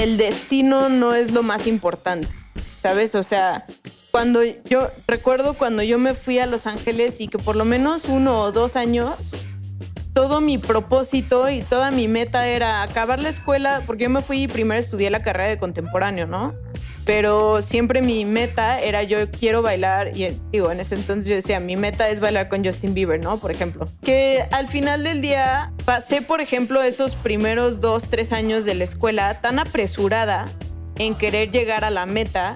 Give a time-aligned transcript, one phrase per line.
[0.00, 2.28] El destino no es lo más importante,
[2.78, 3.14] ¿sabes?
[3.14, 3.66] O sea,
[4.10, 8.06] cuando yo recuerdo cuando yo me fui a Los Ángeles y que por lo menos
[8.06, 9.34] uno o dos años,
[10.14, 14.44] todo mi propósito y toda mi meta era acabar la escuela, porque yo me fui
[14.44, 16.54] y primero estudié la carrera de contemporáneo, ¿no?
[17.04, 21.58] Pero siempre mi meta era yo quiero bailar y digo, en ese entonces yo decía,
[21.58, 23.38] mi meta es bailar con Justin Bieber, ¿no?
[23.38, 23.88] Por ejemplo.
[24.02, 28.84] Que al final del día pasé, por ejemplo, esos primeros dos, tres años de la
[28.84, 30.46] escuela tan apresurada
[30.98, 32.54] en querer llegar a la meta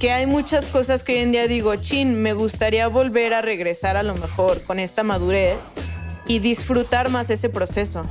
[0.00, 3.96] que hay muchas cosas que hoy en día digo, chin, me gustaría volver a regresar
[3.96, 5.76] a lo mejor con esta madurez
[6.26, 8.02] y disfrutar más ese proceso.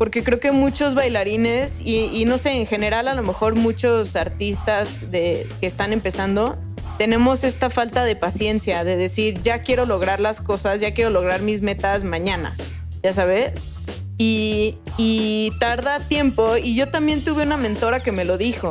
[0.00, 5.10] Porque creo que muchos bailarines y, no sé, en general a lo mejor muchos artistas
[5.10, 6.56] de, que están empezando,
[6.96, 11.42] tenemos esta falta de paciencia, de decir, ya quiero lograr las cosas, ya quiero lograr
[11.42, 12.56] mis metas mañana,
[13.02, 13.72] ya sabes.
[14.16, 18.70] Y, y tarda tiempo, y yo también tuve una mentora que me lo dijo,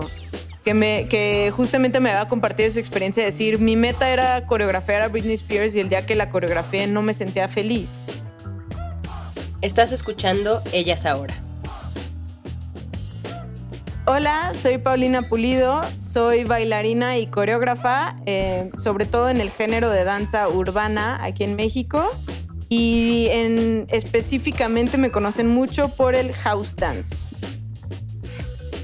[0.63, 5.03] que, me, que justamente me había compartido esa experiencia de decir, mi meta era coreografiar
[5.03, 8.01] a Britney Spears y el día que la coreografié no me sentía feliz.
[9.61, 11.35] Estás escuchando Ellas Ahora.
[14.05, 20.05] Hola, soy Paulina Pulido, soy bailarina y coreógrafa, eh, sobre todo en el género de
[20.05, 22.09] danza urbana aquí en México.
[22.69, 27.27] Y en, específicamente me conocen mucho por el house dance.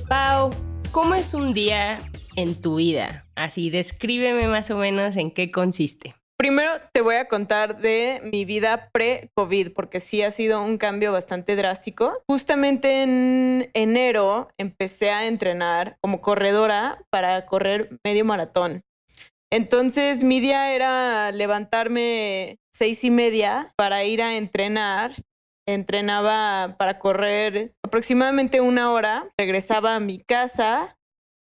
[0.10, 0.50] Pau,
[0.92, 2.02] ¿cómo es un día
[2.36, 3.26] en tu vida?
[3.36, 6.16] Así, descríbeme más o menos en qué consiste.
[6.38, 11.14] Primero te voy a contar de mi vida pre-COVID, porque sí ha sido un cambio
[11.14, 12.22] bastante drástico.
[12.28, 18.84] Justamente en enero empecé a entrenar como corredora para correr medio maratón.
[19.50, 25.16] Entonces mi día era levantarme seis y media para ir a entrenar.
[25.68, 29.32] Entrenaba para correr aproximadamente una hora.
[29.38, 30.95] Regresaba a mi casa,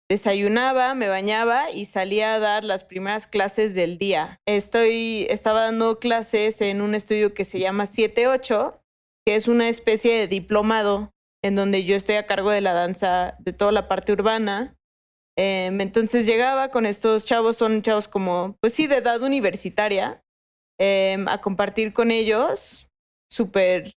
[0.10, 4.42] desayunaba, me bañaba y salía a dar las primeras clases del día.
[4.48, 8.82] Estoy, estaba dando clases en un estudio que se llama 78,
[9.26, 11.12] que es una especie de diplomado
[11.44, 14.76] en donde yo estoy a cargo de la danza, de toda la parte urbana.
[15.38, 20.22] Em, entonces llegaba con estos chavos, son chavos como, pues sí, de edad universitaria,
[20.80, 22.90] em, a compartir con ellos.
[23.32, 23.94] Súper,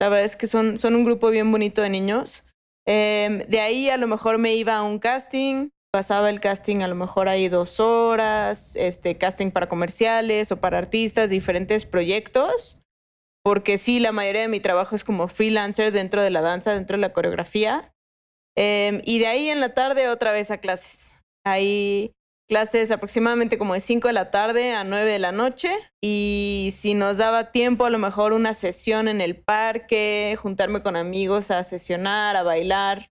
[0.00, 2.43] la verdad es que son, son un grupo bien bonito de niños.
[2.86, 6.88] Em, de ahí a lo mejor me iba a un casting, pasaba el casting a
[6.88, 12.82] lo mejor ahí dos horas, este casting para comerciales o para artistas, diferentes proyectos,
[13.44, 16.96] porque sí, la mayoría de mi trabajo es como freelancer dentro de la danza, dentro
[16.96, 17.92] de la coreografía.
[18.56, 21.20] Em, y de ahí en la tarde otra vez a clases.
[21.46, 22.12] Ahí
[22.48, 26.94] clases aproximadamente como de 5 de la tarde a 9 de la noche y si
[26.94, 31.64] nos daba tiempo a lo mejor una sesión en el parque, juntarme con amigos a
[31.64, 33.10] sesionar, a bailar,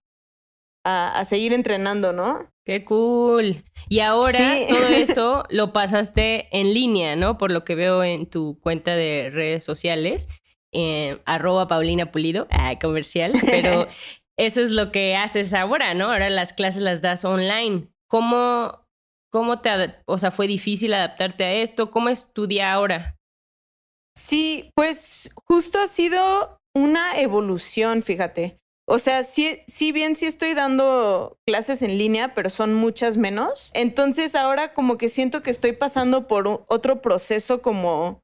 [0.84, 2.50] a, seguir entrenando, ¿no?
[2.64, 3.64] Qué cool.
[3.88, 7.38] Y ahora todo eso lo pasaste en línea, ¿no?
[7.38, 10.28] Por lo que veo en tu cuenta de redes sociales,
[10.72, 13.88] eh, arroba Paulina Pulido, ah, comercial, pero
[14.36, 16.10] eso es lo que haces ahora, ¿no?
[16.12, 17.88] Ahora las clases las das online.
[18.08, 18.83] ¿Cómo,
[19.34, 21.90] ¿Cómo te, o sea, fue difícil adaptarte a esto?
[21.90, 23.16] ¿Cómo es tu día ahora?
[24.16, 28.60] Sí, pues justo ha sido una evolución, fíjate.
[28.86, 33.72] O sea, sí, sí bien sí estoy dando clases en línea, pero son muchas menos.
[33.74, 38.20] Entonces ahora como que siento que estoy pasando por otro proceso como,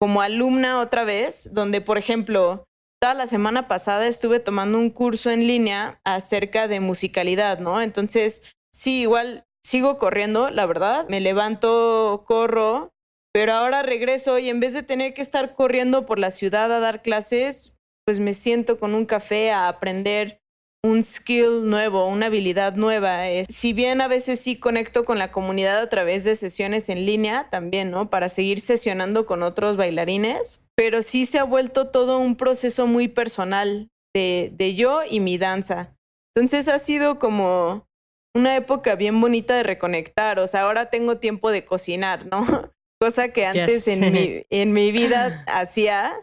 [0.00, 2.66] como alumna otra vez, donde por ejemplo,
[3.00, 7.80] toda la semana pasada estuve tomando un curso en línea acerca de musicalidad, ¿no?
[7.80, 8.42] Entonces,
[8.72, 11.06] sí, igual sigo corriendo, la verdad.
[11.08, 12.92] Me levanto, corro,
[13.32, 16.80] pero ahora regreso y en vez de tener que estar corriendo por la ciudad a
[16.80, 17.72] dar clases,
[18.04, 20.42] pues me siento con un café a aprender
[20.84, 23.30] un skill nuevo, una habilidad nueva.
[23.30, 27.06] Eh, si bien a veces sí conecto con la comunidad a través de sesiones en
[27.06, 28.10] línea, también, ¿no?
[28.10, 33.06] Para seguir sesionando con otros bailarines, pero sí se ha vuelto todo un proceso muy
[33.06, 35.96] personal de, de yo y mi danza.
[36.34, 37.86] Entonces ha sido como
[38.34, 40.38] una época bien bonita de reconectar.
[40.38, 42.40] O sea, ahora tengo tiempo de cocinar, ¿no?
[43.00, 46.14] Cosa que antes en mi, en mi vida hacía.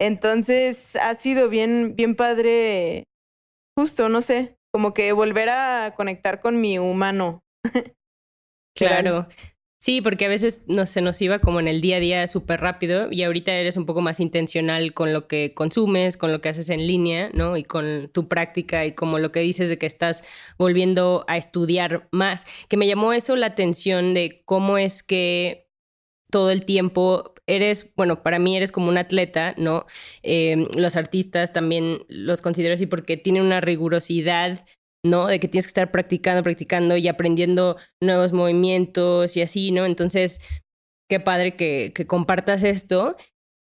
[0.00, 3.04] Entonces ha sido bien, bien padre,
[3.76, 7.40] justo, no sé, como que volver a conectar con mi humano.
[8.76, 9.26] claro.
[9.80, 12.60] Sí, porque a veces no, se nos iba como en el día a día súper
[12.60, 16.48] rápido y ahorita eres un poco más intencional con lo que consumes, con lo que
[16.48, 17.56] haces en línea, ¿no?
[17.56, 20.24] Y con tu práctica y como lo que dices de que estás
[20.58, 25.68] volviendo a estudiar más, que me llamó eso la atención de cómo es que
[26.30, 29.86] todo el tiempo eres, bueno, para mí eres como un atleta, ¿no?
[30.22, 34.66] Eh, los artistas también los considero así porque tienen una rigurosidad
[35.08, 35.26] ¿no?
[35.26, 39.86] De que tienes que estar practicando, practicando y aprendiendo nuevos movimientos y así, ¿no?
[39.86, 40.40] Entonces,
[41.08, 43.16] qué padre que, que compartas esto.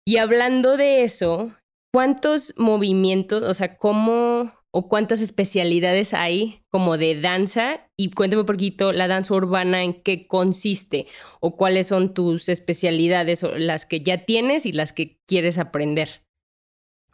[0.05, 1.51] Y hablando de eso,
[1.93, 7.87] ¿cuántos movimientos, o sea, cómo o cuántas especialidades hay como de danza?
[7.97, 11.07] Y cuéntame un poquito la danza urbana, en qué consiste
[11.39, 16.23] o cuáles son tus especialidades, o las que ya tienes y las que quieres aprender.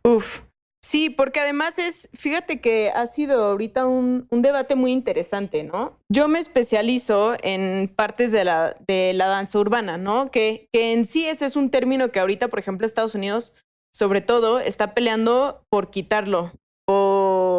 [0.03, 0.41] Uf,
[0.81, 5.97] Sí, porque además es, fíjate que ha sido ahorita un, debate muy interesante, ¿no?
[6.09, 10.31] Yo me especializo en partes de la, de la danza urbana, ¿no?
[10.31, 13.53] Que, que en sí ese es un término que ahorita, por ejemplo, Estados Unidos,
[13.93, 16.53] sobre todo, está peleando por quitarlo,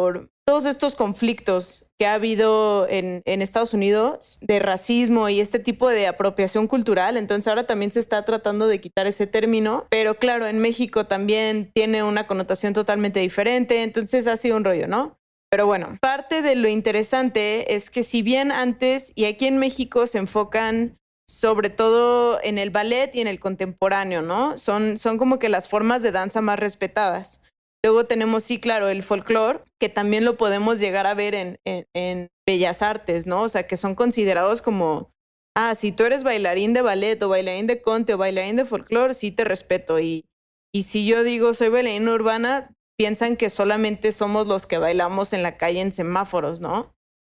[0.01, 5.89] por todos estos conflictos que ha habido en, Estados Unidos de racismo y este tipo
[5.89, 7.17] de apropiación cultural.
[7.17, 11.71] Entonces ahora también se está tratando de quitar ese término, pero claro, en México también
[11.75, 15.19] tiene una connotación totalmente diferente, entonces ha sido un rollo, ¿no?
[15.51, 20.07] Pero bueno, parte de lo interesante es que si bien antes y aquí en México
[20.07, 20.97] se enfocan
[21.27, 24.57] sobre todo en el ballet y en el contemporáneo, ¿no?
[24.57, 27.39] Son, son como que las formas de danza más respetadas.
[27.83, 32.81] Luego tenemos, sí, claro, el folclore, que también lo podemos llegar a ver en, bellas
[32.81, 33.43] artes, ¿no?
[33.43, 35.11] O sea, que son considerados como,
[35.55, 39.13] ah, si tú eres bailarín de ballet o bailarín de conte o bailarín de folclore,
[39.13, 39.99] sí te respeto.
[39.99, 40.25] Y,
[40.73, 45.41] y si yo digo soy bailarina urbana, piensan que solamente somos los que bailamos en
[45.41, 46.93] la calle en semáforos, ¿no?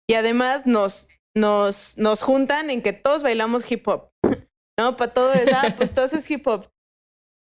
[0.09, 4.09] Y además nos, nos, nos juntan en que todos bailamos hip hop,
[4.79, 4.95] ¿no?
[4.95, 6.67] Para todo eso, ah, pues todo es hip hop.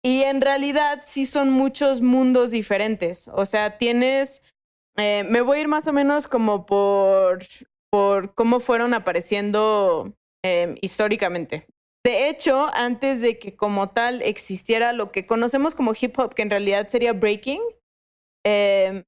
[0.07, 3.27] Y en realidad sí son muchos mundos diferentes.
[3.27, 4.41] O sea, tienes,
[4.97, 7.45] eh, me voy a ir más o menos como por,
[7.91, 10.15] por cómo fueron apareciendo
[10.45, 11.67] em, históricamente.
[12.05, 16.43] De hecho, antes de que como tal existiera lo que conocemos como hip hop, que
[16.43, 17.63] en realidad sería breaking,
[18.45, 19.03] em,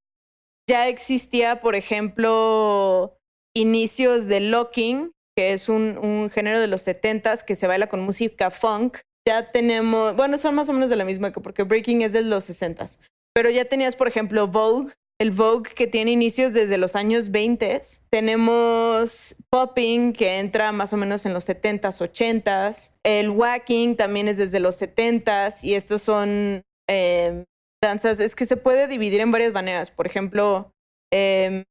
[0.69, 3.17] ya existía, por ejemplo,
[3.55, 8.01] inicios de locking, que es un, un género de los 70s que se baila con
[8.01, 12.01] música funk, ya tenemos, bueno, son más o menos de la misma época, porque Breaking
[12.01, 12.85] es de los 60
[13.33, 17.81] pero ya tenías, por ejemplo, Vogue, el Vogue que tiene inicios desde los años 20.
[18.09, 22.91] Tenemos Popping que entra más o menos en los 70s, 80s.
[23.03, 27.45] El Wacking también es desde los 70s y estos son em,
[27.81, 29.91] danzas, es que se puede dividir en varias maneras.
[29.91, 30.73] Por ejemplo,
[31.11, 31.65] em,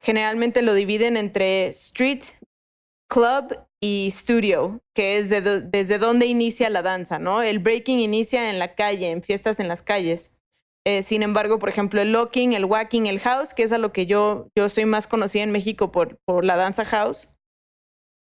[0.00, 2.24] generalmente lo dividen entre street,
[3.08, 7.42] club y studio, que es desde donde inicia la danza, ¿no?
[7.42, 10.32] El breaking inicia en la calle, en fiestas en las calles.
[10.84, 13.92] Eh, sin embargo, por ejemplo, el locking, el wacking, el house, que es a lo
[13.92, 17.28] que yo, yo soy más conocida en México por, por la danza house,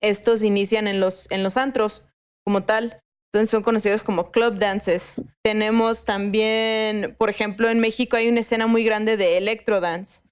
[0.03, 2.06] estos inician en los, en los antros
[2.45, 3.00] como tal.
[3.33, 5.21] Entonces son conocidos como club dances.
[5.42, 10.23] Tenemos también, por ejemplo, en México hay una escena muy grande de electro dance,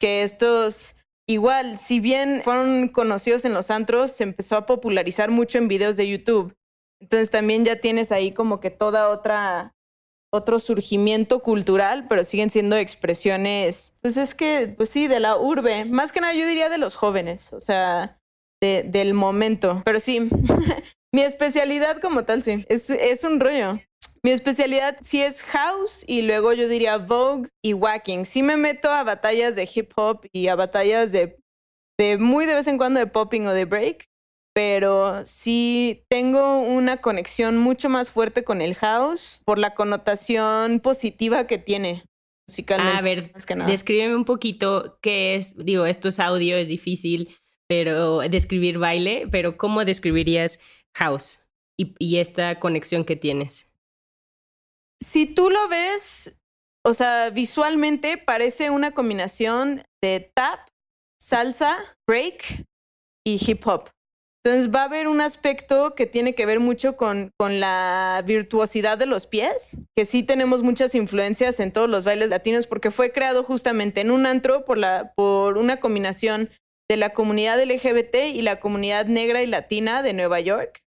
[0.00, 0.96] que estos
[1.28, 5.96] Igual, si bien fueron conocidos en los antros, se empezó a popularizar mucho en videos
[5.96, 6.54] de YouTube.
[7.00, 9.74] Entonces también ya tienes ahí como que toda otra
[10.34, 15.84] otro surgimiento cultural, pero siguen siendo expresiones, pues es que, pues sí, de la urbe,
[15.84, 18.18] más que nada yo diría de los jóvenes, o sea,
[18.60, 20.30] de, del momento, pero sí,
[21.12, 23.80] mi especialidad como tal, sí, es, es un rollo.
[24.24, 28.24] Mi especialidad sí es house y luego yo diría Vogue y wacking.
[28.24, 31.38] Sí me meto a batallas de hip hop y a batallas de,
[31.98, 34.06] de muy de vez en cuando de popping o de break,
[34.54, 41.46] pero sí tengo una conexión mucho más fuerte con el house por la connotación positiva
[41.46, 42.04] que tiene
[42.48, 42.98] musicalmente.
[42.98, 43.32] A ver,
[43.66, 47.34] descríbeme un poquito qué es, digo, esto es audio, es difícil,
[47.66, 50.60] pero describir baile, pero ¿cómo describirías
[50.96, 51.40] house
[51.78, 53.66] y, esta conexión que tienes?
[55.02, 56.36] si tú lo ves,
[56.84, 60.60] o sea, visualmente parece una combinación de tap,
[61.20, 62.64] salsa, break
[63.26, 63.90] y hip hop.
[64.44, 68.98] Entonces va a haber un aspecto que tiene que ver mucho con, con, la virtuosidad
[68.98, 73.12] de los pies, que sí tenemos muchas influencias en todos los bailes latinos porque fue
[73.12, 76.50] creado justamente en un antro por, la, por una combinación
[76.88, 80.82] de la comunidad LGBT y la comunidad negra y latina de Nueva York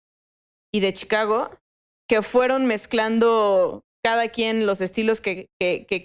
[0.73, 1.49] y de Chicago,
[2.07, 5.49] que fueron mezclando cada quien los estilos que,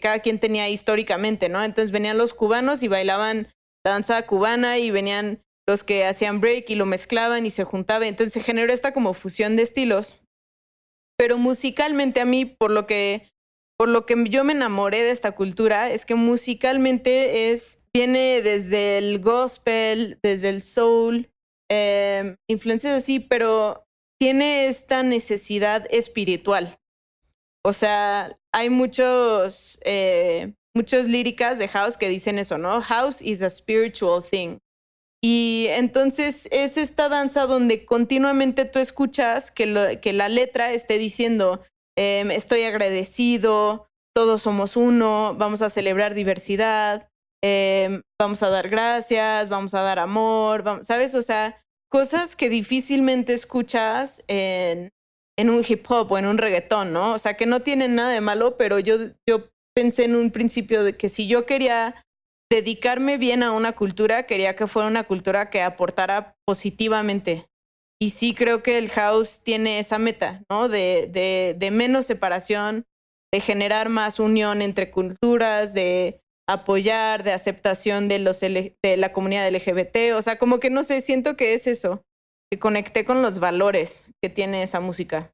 [0.01, 1.63] cada quien tenía históricamente, ¿no?
[1.63, 3.49] Entonces venían los cubanos y bailaban
[3.85, 8.09] danza cubana y venían los que hacían break y lo mezclaban y se juntaban.
[8.09, 10.23] Entonces se generó esta como fusión de estilos.
[11.19, 13.29] Pero musicalmente a mí, por lo que,
[13.81, 18.99] por lo que yo me enamoré de esta cultura, es que musicalmente es, viene desde
[18.99, 21.31] el gospel, desde el soul,
[21.71, 23.87] eh, influencias así, pero
[24.19, 26.79] tiene esta necesidad espiritual.
[27.65, 30.53] O sea, hay muchos, eh,
[31.07, 32.83] líricas de House que dicen eso, ¿no?
[32.83, 34.59] House is a spiritual thing.
[35.23, 41.63] Y entonces es esta danza donde continuamente tú escuchas que, que la letra esté diciendo,
[41.97, 47.09] em, estoy agradecido, todos somos uno, vamos a celebrar diversidad,
[47.43, 51.15] em, vamos a dar gracias, vamos a dar amor, ¿sabes?
[51.15, 54.91] O sea, cosas que difícilmente escuchas en,
[55.39, 57.15] en un hip hop o en un reggaetón, ¿no?
[57.15, 58.97] O sea, que no tienen nada de malo, pero yo,
[59.29, 62.05] yo pensé en un principio de que si yo quería
[62.51, 67.47] dedicarme bien a una cultura, quería que fuera una cultura que aportara positivamente.
[68.01, 70.69] Y sí creo que el house tiene esa meta, ¿no?
[70.69, 72.85] De, de, de menos separación,
[73.33, 79.49] de generar más unión entre culturas, de apoyar, de aceptación de, los de la comunidad
[79.49, 80.15] LGBT.
[80.17, 82.03] O sea, como que no sé, siento que es eso,
[82.51, 85.33] que conecté con los valores que tiene esa música.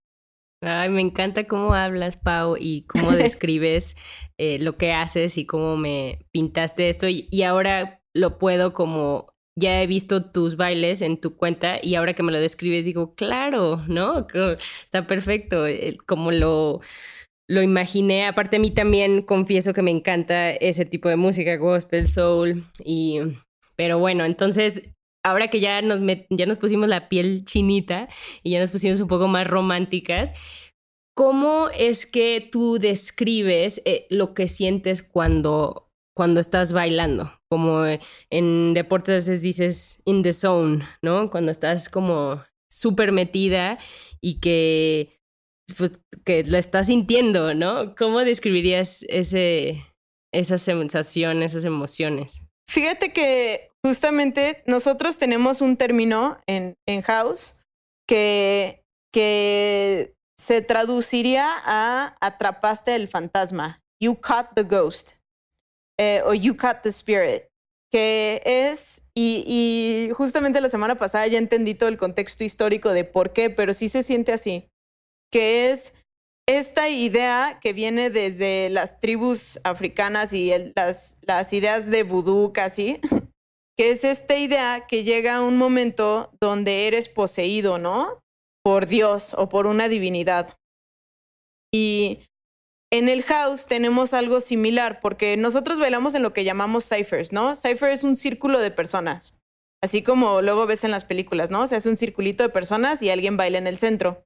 [0.63, 3.97] Ay, me encanta cómo hablas, Pau, y cómo describes
[4.39, 7.07] eh, lo que haces y cómo me pintaste esto.
[7.09, 12.15] Y, ahora lo puedo como, ya he visto tus bailes en tu cuenta y ahora
[12.15, 14.27] que me lo describes digo, claro, ¿no?
[14.59, 15.65] Está perfecto,
[16.07, 16.81] como lo,
[17.49, 18.27] lo imaginé.
[18.27, 23.21] Aparte a mí también confieso que me encanta ese tipo de música, gospel, soul, y...
[23.79, 28.09] Pero bueno, entonces ahora que ya nos, ya nos pusimos la piel chinita
[28.43, 30.33] y ya nos pusimos un poco más románticas,
[31.15, 37.36] ¿cómo es que tú describes eh, lo que sientes cuando, cuando estás bailando?
[37.51, 37.85] Como
[38.31, 41.31] en deportes a veces dices in the zone, ¿no?
[41.31, 43.79] Cuando estás como súper metida
[44.21, 45.21] y que,
[45.77, 45.93] pues,
[46.25, 47.95] que lo estás sintiendo, ¿no?
[47.95, 49.85] ¿Cómo describirías ese,
[50.33, 52.43] esas sensaciones, esas emociones?
[52.69, 57.55] Fíjate que justamente nosotros tenemos un término en, en House
[58.09, 63.81] que, que se traduciría a atrapaste el fantasma.
[64.01, 65.13] You caught the ghost.
[65.99, 67.49] Eh, o you caught the spirit.
[67.93, 73.05] Que es, y, y justamente la semana pasada ya entendí todo el contexto histórico de
[73.05, 74.69] por qué, pero sí se siente así.
[75.33, 75.95] Que es
[76.49, 83.01] esta idea que viene desde las tribus africanas y las, las ideas de vudú casi,
[83.77, 88.21] que es esta idea que llega a un momento donde eres poseído, ¿no?
[88.63, 90.57] Por Dios o por una divinidad.
[91.75, 92.21] Y
[92.93, 97.55] en el house tenemos algo similar porque nosotros bailamos en lo que llamamos ciphers, ¿no?
[97.55, 99.35] Cipher es un círculo de personas,
[99.83, 101.67] así como luego ves en las películas, ¿no?
[101.67, 104.25] Se hace un circulito de personas y alguien baila en el centro.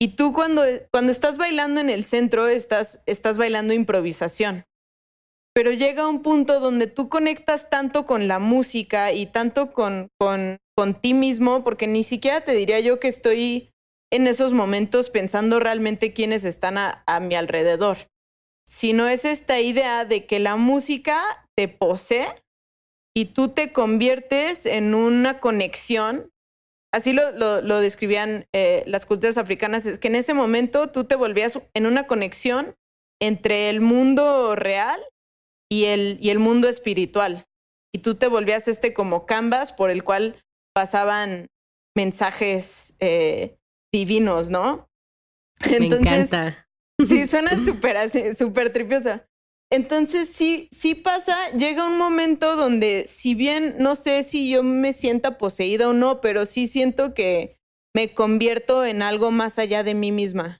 [0.00, 4.64] Y tú cuando, cuando estás bailando en el centro, estás, estás bailando improvisación
[5.52, 10.58] pero llega un punto donde tú conectas tanto con la música y tanto con, con,
[10.76, 13.72] con ti mismo, porque ni siquiera te diría yo que estoy
[14.12, 17.96] en esos momentos pensando realmente quiénes están a, mi alrededor,
[18.66, 21.20] sino es esta idea de que la música
[21.56, 22.28] te posee
[23.14, 26.30] y tú te conviertes en una conexión.
[26.92, 31.60] Así lo describían eh, las culturas africanas, es que en ese momento tú te volvías
[31.74, 32.74] en una conexión
[33.20, 35.00] entre el mundo real
[35.70, 37.46] y el, y el mundo espiritual.
[37.92, 40.42] Y tú te volvías este como canvas por el cual
[40.74, 41.48] pasaban
[41.96, 43.56] mensajes eh,
[43.92, 44.88] divinos, ¿no?
[45.68, 46.66] Me encanta.
[47.06, 49.26] Sí, suena súper así, súper tripiosa.
[49.72, 54.92] Entonces sí, sí pasa, llega un momento donde si bien no sé si yo me
[54.92, 57.56] sienta poseída o no, pero sí siento que
[57.94, 60.58] me convierto en algo más allá de mí misma.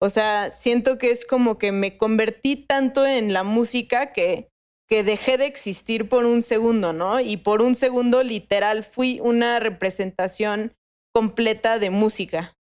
[0.00, 4.48] O sea, siento que es como que me convertí tanto en la música que,
[4.88, 7.20] que dejé de existir por un segundo, ¿no?
[7.20, 10.72] Y por un segundo, literal, fui una representación
[11.14, 12.54] completa de música.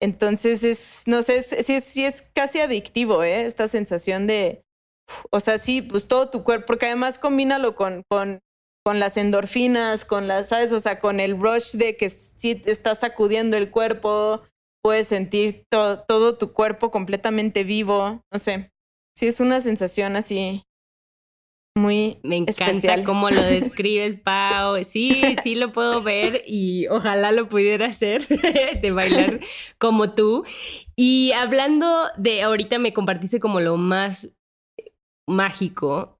[0.00, 3.46] Entonces es, no sé, sí es, es, casi adictivo, ¿eh?
[3.46, 4.62] Esta sensación de,
[5.30, 8.40] o sea, sí, pues todo tu cuerpo, porque además combínalo con, con,
[8.84, 10.72] con las endorfinas, con las, ¿sabes?
[10.72, 14.42] O sea, con el rush de que sí estás sacudiendo el cuerpo,
[14.82, 18.70] puedes sentir todo tu cuerpo completamente vivo, no sé.
[19.18, 20.62] Sí, es una sensación así
[21.76, 23.04] muy Me encanta especial.
[23.04, 24.82] cómo lo describes, Pau.
[24.84, 28.26] Sí, sí lo puedo ver y ojalá lo pudiera hacer,
[28.82, 29.40] de bailar
[29.78, 30.44] como tú.
[30.96, 34.34] Y hablando de, ahorita me compartiste como lo más
[35.28, 36.18] mágico.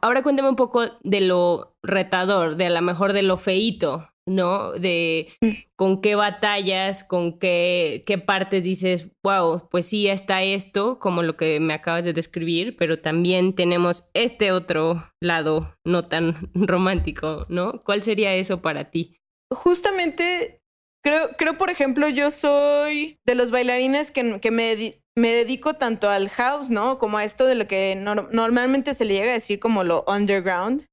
[0.00, 4.72] Ahora cuéntame un poco de lo retador, de a lo mejor de lo feíto, ¿no?
[4.72, 5.28] De
[5.76, 11.36] con qué batallas, con qué, qué partes dices, wow, pues sí, está esto, como lo
[11.36, 17.82] que me acabas de describir, pero también tenemos este otro lado no tan romántico, ¿no?
[17.84, 19.16] ¿Cuál sería eso para ti?
[19.52, 20.60] Justamente,
[21.02, 26.08] creo, creo por ejemplo, yo soy de los bailarines que, que me, me dedico tanto
[26.10, 26.98] al house, ¿no?
[26.98, 30.04] Como a esto de lo que nor- normalmente se le llega a decir como lo
[30.08, 30.86] underground.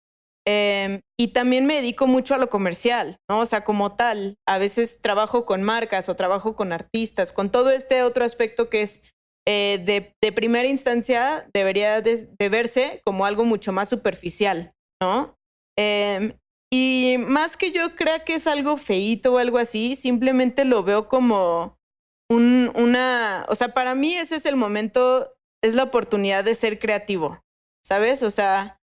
[0.47, 3.39] Em, y también me dedico mucho a lo comercial, ¿no?
[3.39, 7.69] O sea, como tal, a veces trabajo con marcas o trabajo con artistas, con todo
[7.69, 9.01] este otro aspecto que es
[9.47, 15.35] eh, de, de primera instancia debería de, de verse como algo mucho más superficial, ¿no?
[15.77, 16.37] Em,
[16.73, 21.07] y más que yo crea que es algo feíto o algo así, simplemente lo veo
[21.07, 21.77] como
[22.29, 26.79] un, una, o sea, para mí ese es el momento, es la oportunidad de ser
[26.79, 27.43] creativo,
[27.85, 28.23] ¿sabes?
[28.23, 28.80] O sea,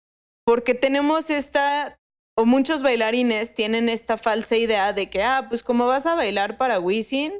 [0.45, 1.99] porque tenemos esta,
[2.37, 6.59] o muchos bailarines tienen esta falsa idea de que, ah, pues como vas a bailar
[6.59, 7.33] para Wisin,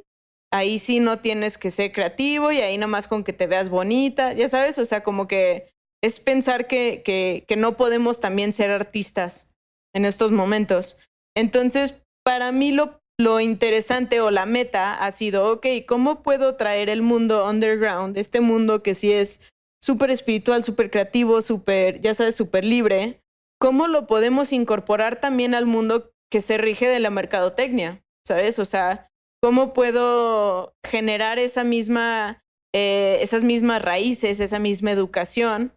[0.51, 3.69] ahí sí no tienes que ser creativo y ahí nada más con que te veas
[3.69, 5.69] bonita, ya sabes, o sea, como que
[6.03, 9.47] es pensar que, que, que no podemos también ser artistas
[9.93, 10.99] en estos momentos.
[11.35, 16.89] Entonces, para mí lo, lo interesante o la meta ha sido, ok, ¿cómo puedo traer
[16.89, 19.39] el mundo underground, este mundo que sí es
[19.85, 23.21] súper espiritual, súper creativo, súper, ya sabes, súper libre?
[23.59, 28.03] ¿Cómo lo podemos incorporar también al mundo que se rige de la mercadotecnia?
[28.27, 28.57] ¿Sabes?
[28.57, 29.11] O sea,
[29.43, 35.73] ¿cómo puedo generar esa misma, eh, esas mismas raíces, esa misma educación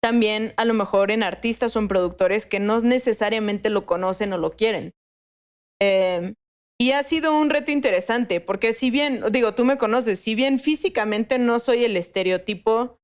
[0.00, 4.38] también a lo mejor en artistas o en productores que no necesariamente lo conocen o
[4.38, 4.92] lo quieren.
[5.82, 6.34] Eh,
[6.80, 10.60] y ha sido un reto interesante, porque si bien, digo, tú me conoces, si bien
[10.60, 12.97] físicamente no soy el estereotipo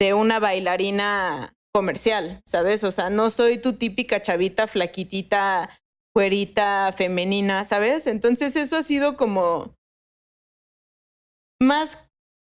[0.00, 2.84] de una bailarina comercial, ¿sabes?
[2.84, 5.78] O sea, no soy tu típica chavita flaquitita,
[6.14, 8.06] cuerita, femenina, ¿sabes?
[8.06, 9.74] Entonces eso ha sido como
[11.60, 11.98] más,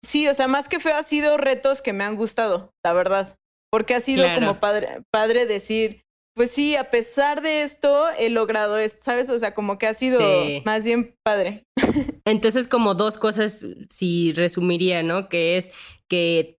[0.04, 3.36] sí, o sea, más que feo ha sido retos que me han gustado, la verdad.
[3.70, 4.40] Porque ha sido Claro.
[4.40, 6.02] como padre, padre decir,
[6.36, 9.28] pues sí, a pesar de esto he logrado esto, ¿sabes?
[9.30, 10.62] O sea, como que ha sido Sí.
[10.64, 11.64] más bien padre.
[12.24, 15.28] Entonces, como dos cosas, si resumiría, ¿no?
[15.28, 15.72] Que es
[16.08, 16.55] que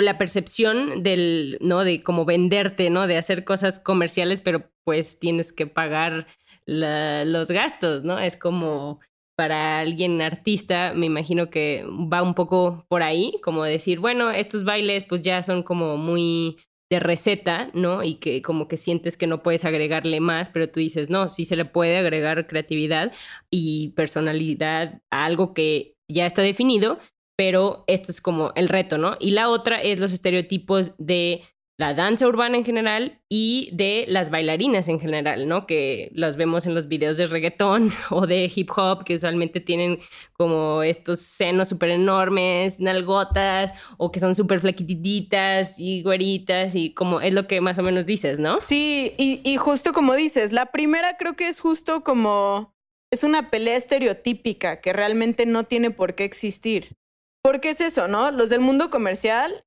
[0.00, 1.84] la percepción del, ¿no?
[1.84, 3.06] De como venderte, ¿no?
[3.06, 6.26] De hacer cosas comerciales, pero pues tienes que pagar
[6.66, 8.18] los gastos, ¿no?
[8.18, 9.00] Es como
[9.36, 14.64] para alguien artista, me imagino que va un poco por ahí, como decir, bueno, estos
[14.64, 16.56] bailes pues ya son como muy
[16.90, 18.02] de receta, ¿no?
[18.02, 21.44] Y que como que sientes que no puedes agregarle más, pero tú dices, no, sí
[21.44, 23.12] se le puede agregar creatividad
[23.50, 26.98] y personalidad a algo que ya está definido,
[27.36, 29.16] pero esto es como el reto, ¿no?
[29.20, 31.42] Y la otra es los estereotipos de
[31.78, 35.66] la danza urbana en general y de las bailarinas en general, ¿no?
[35.66, 39.98] Que los vemos en los videos de reggaetón o de hip hop, que usualmente tienen
[40.32, 47.20] como estos senos súper enormes, nalgotas, o que son súper flaquititas y güeritas, y como
[47.20, 48.60] es lo que más o menos dices, ¿no?
[48.60, 52.74] Sí, y, y justo como dices, la primera creo que es justo como,
[53.12, 56.96] es una pelea estereotípica que realmente no tiene por qué existir.
[57.46, 58.32] Porque es eso, ¿no?
[58.32, 59.64] Los del mundo comercial,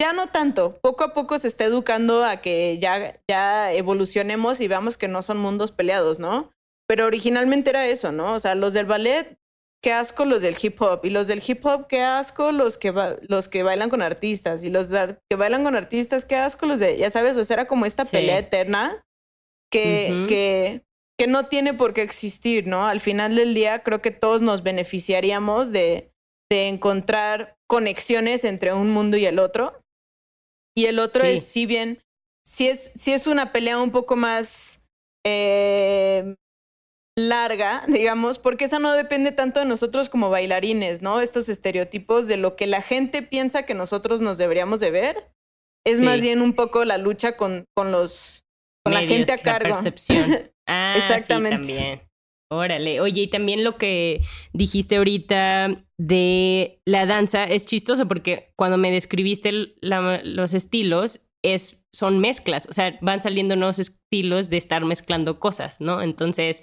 [0.00, 4.66] ya no tanto, poco a poco se está educando a que ya, ya evolucionemos y
[4.66, 6.50] veamos que no son mundos peleados, ¿no?
[6.88, 8.34] Pero originalmente era eso, ¿no?
[8.34, 9.38] O sea, los del ballet,
[9.84, 12.92] qué asco los del hip hop, y los del hip hop, qué asco los que,
[13.28, 16.96] los que bailan con artistas, y los que bailan con artistas, qué asco los de,
[16.98, 18.10] ya sabes, o sea, era como esta Sí.
[18.10, 19.04] pelea eterna
[19.70, 20.26] que, Ujú.
[20.26, 20.82] que,
[21.16, 22.86] que no tiene por qué existir, ¿no?
[22.88, 26.11] Al final del día creo que todos nos beneficiaríamos de,
[26.52, 29.80] de encontrar conexiones entre un mundo y el otro.
[30.76, 31.30] Y el otro Sí.
[31.30, 32.02] es, si bien,
[32.46, 34.80] si es, si es una pelea un poco más
[35.24, 36.34] eh,
[37.18, 41.22] larga, digamos, porque esa no depende tanto de nosotros como bailarines, ¿no?
[41.22, 45.32] Estos estereotipos de lo que la gente piensa que nosotros nos deberíamos de ver,
[45.86, 46.04] es Sí.
[46.04, 48.42] más bien un poco la lucha con, con los
[48.84, 49.68] con la gente a cargo.
[49.70, 50.42] La percepción.
[50.68, 51.66] Ah, Exactamente.
[51.66, 52.11] Sí, también.
[52.52, 53.00] Órale.
[53.00, 54.20] Oye, y también lo que
[54.52, 62.18] dijiste ahorita de la danza es chistoso porque cuando me describiste los estilos, es, son
[62.18, 62.66] mezclas.
[62.68, 66.02] O sea, van saliendo nuevos estilos de estar mezclando cosas, ¿no?
[66.02, 66.62] Entonces,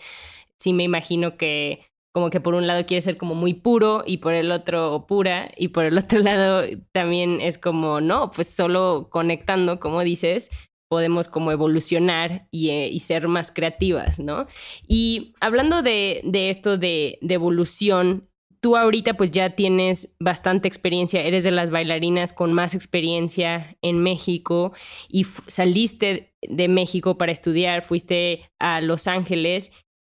[0.60, 4.18] sí me imagino que como que por un lado quiere ser como muy puro y
[4.18, 9.08] por el otro pura y por el otro lado también es como, no, pues solo
[9.10, 10.52] conectando, como dices,
[10.90, 14.48] podemos como evolucionar y, eh, y ser más creativas, ¿no?
[14.88, 18.28] Y hablando de, esto de, de, evolución,
[18.60, 24.00] tú ahorita pues ya tienes bastante experiencia, eres de las bailarinas con más experiencia en
[24.00, 24.74] México
[25.08, 29.72] y saliste de México para estudiar, fuiste a Los Ángeles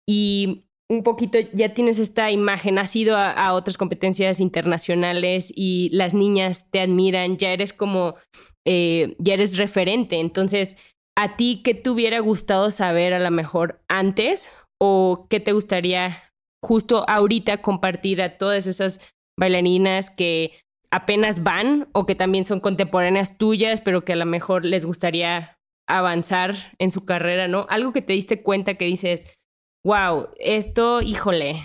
[0.08, 6.14] y un poquito ya tienes esta imagen, has ido a, otras competencias internacionales y las
[6.14, 8.16] niñas te admiran, ya eres como,
[8.65, 10.19] eh, ya eres referente.
[10.19, 10.78] Entonces,
[11.17, 16.32] ¿a ti qué te hubiera gustado saber a lo mejor antes o qué te gustaría
[16.63, 19.02] justo ahorita compartir a todas esas
[19.39, 20.54] bailarinas que
[20.91, 25.58] apenas van o que también son contemporáneas tuyas, pero que a lo mejor les gustaría
[25.88, 27.65] avanzar en su carrera, ¿no?
[27.69, 29.38] Algo que te diste cuenta que dices,
[29.86, 31.62] wow, esto, híjole,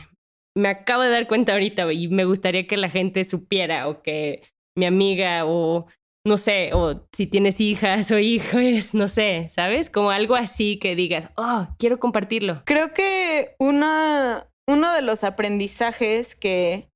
[0.57, 4.43] me acabo de dar cuenta ahorita y me gustaría que la gente supiera o que
[4.77, 5.87] mi amiga o
[6.27, 9.91] no sé, o si tienes hijas o hijos, no sé, ¿sabes?
[9.91, 12.63] Como algo así que digas, oh, quiero compartirlo.
[12.67, 16.91] Creo que una, uno de los aprendizajes que,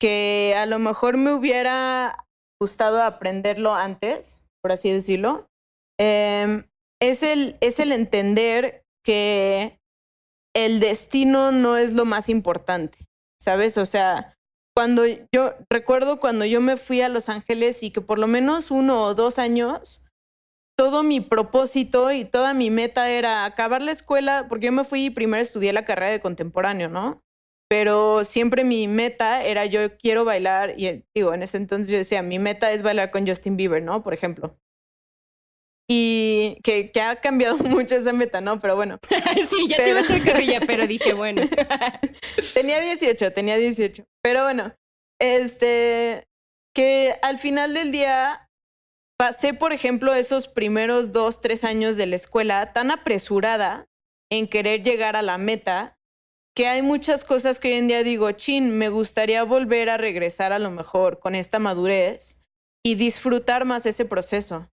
[0.00, 2.26] que a lo mejor me hubiera
[2.60, 5.46] gustado aprenderlo antes, por así decirlo,
[5.98, 6.66] em,
[7.00, 9.78] es, el, es el entender que
[10.56, 13.06] el destino no es lo más importante,
[13.40, 13.78] ¿sabes?
[13.78, 14.35] O sea,
[14.76, 18.70] cuando yo recuerdo cuando yo me fui a Los Ángeles y que por lo menos
[18.70, 20.04] uno o dos años,
[20.76, 25.06] todo mi propósito y toda mi meta era acabar la escuela, porque yo me fui
[25.06, 27.22] y primero estudié la carrera de contemporáneo, ¿no?
[27.70, 32.20] Pero siempre mi meta era yo quiero bailar, y digo, en ese entonces yo decía,
[32.20, 34.02] mi meta es bailar con Justin Bieber, ¿no?
[34.02, 34.58] Por ejemplo.
[35.88, 38.58] Y que, que, ha cambiado mucho esa meta, ¿no?
[38.58, 38.98] Pero bueno.
[39.48, 41.42] sí, ya te iba a carrilla, pero dije, bueno.
[42.54, 44.04] tenía 18, tenía 18.
[44.22, 44.74] Pero bueno,
[45.20, 46.26] este,
[46.74, 48.48] que al final del día
[49.16, 53.86] pasé, por ejemplo, esos primeros dos, tres años de la escuela tan apresurada
[54.30, 55.96] en querer llegar a la meta,
[56.56, 60.52] que hay muchas cosas que hoy en día digo, chin, me gustaría volver a regresar
[60.52, 62.38] a lo mejor con esta madurez
[62.84, 64.68] y disfrutar más ese proceso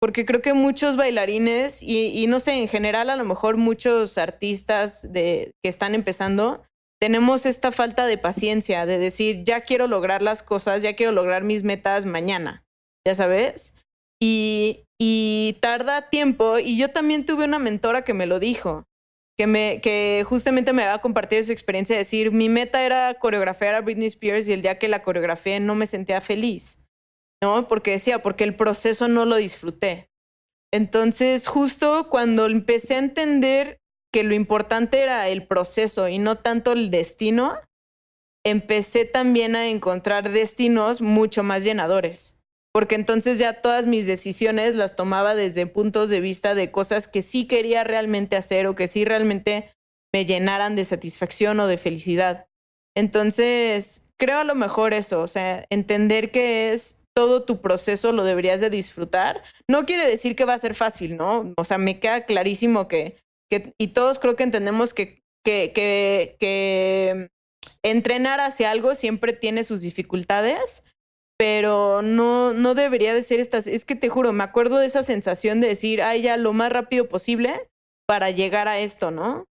[0.00, 5.08] porque creo que muchos bailarines y, no sé, en general a lo mejor muchos artistas
[5.12, 6.64] que están empezando,
[7.00, 11.44] tenemos esta falta de paciencia, de decir, ya quiero lograr las cosas, ya quiero lograr
[11.44, 12.64] mis metas mañana,
[13.06, 13.74] ya sabes.
[14.20, 18.84] Y, y tarda tiempo, y yo también tuve una mentora que me lo dijo,
[19.38, 23.14] que, me, que justamente me va a compartir esa experiencia de decir, mi meta era
[23.14, 26.78] coreografiar a Britney Spears y el día que la coreografié no me sentía feliz.
[27.46, 27.68] ¿No?
[27.68, 30.10] Porque decía, porque el proceso no lo disfruté.
[30.72, 33.78] Entonces, justo cuando empecé a entender
[34.12, 37.54] que lo importante era el proceso y no tanto el destino,
[38.44, 42.36] empecé también a encontrar destinos mucho más llenadores.
[42.72, 47.22] Porque entonces ya todas mis decisiones las tomaba desde puntos de vista de cosas que
[47.22, 49.72] sí quería realmente hacer o que sí realmente
[50.12, 52.48] me llenaran de satisfacción o de felicidad.
[52.96, 58.24] Entonces, creo a lo mejor eso, o sea, entender que es todo tu proceso lo
[58.24, 59.42] deberías de disfrutar.
[59.66, 61.54] No quiere decir que va a ser fácil, ¿no?
[61.56, 63.16] O sea, me queda clarísimo que,
[63.50, 67.30] que y todos creo que entendemos que, que, que, que
[67.82, 70.84] entrenar hacia algo siempre tiene sus dificultades,
[71.38, 73.66] pero no, no debería de ser estas.
[73.66, 76.70] Es que te juro, me acuerdo de esa sensación de decir, ay, ya lo más
[76.70, 77.70] rápido posible
[78.06, 79.46] para llegar a esto, ¿no?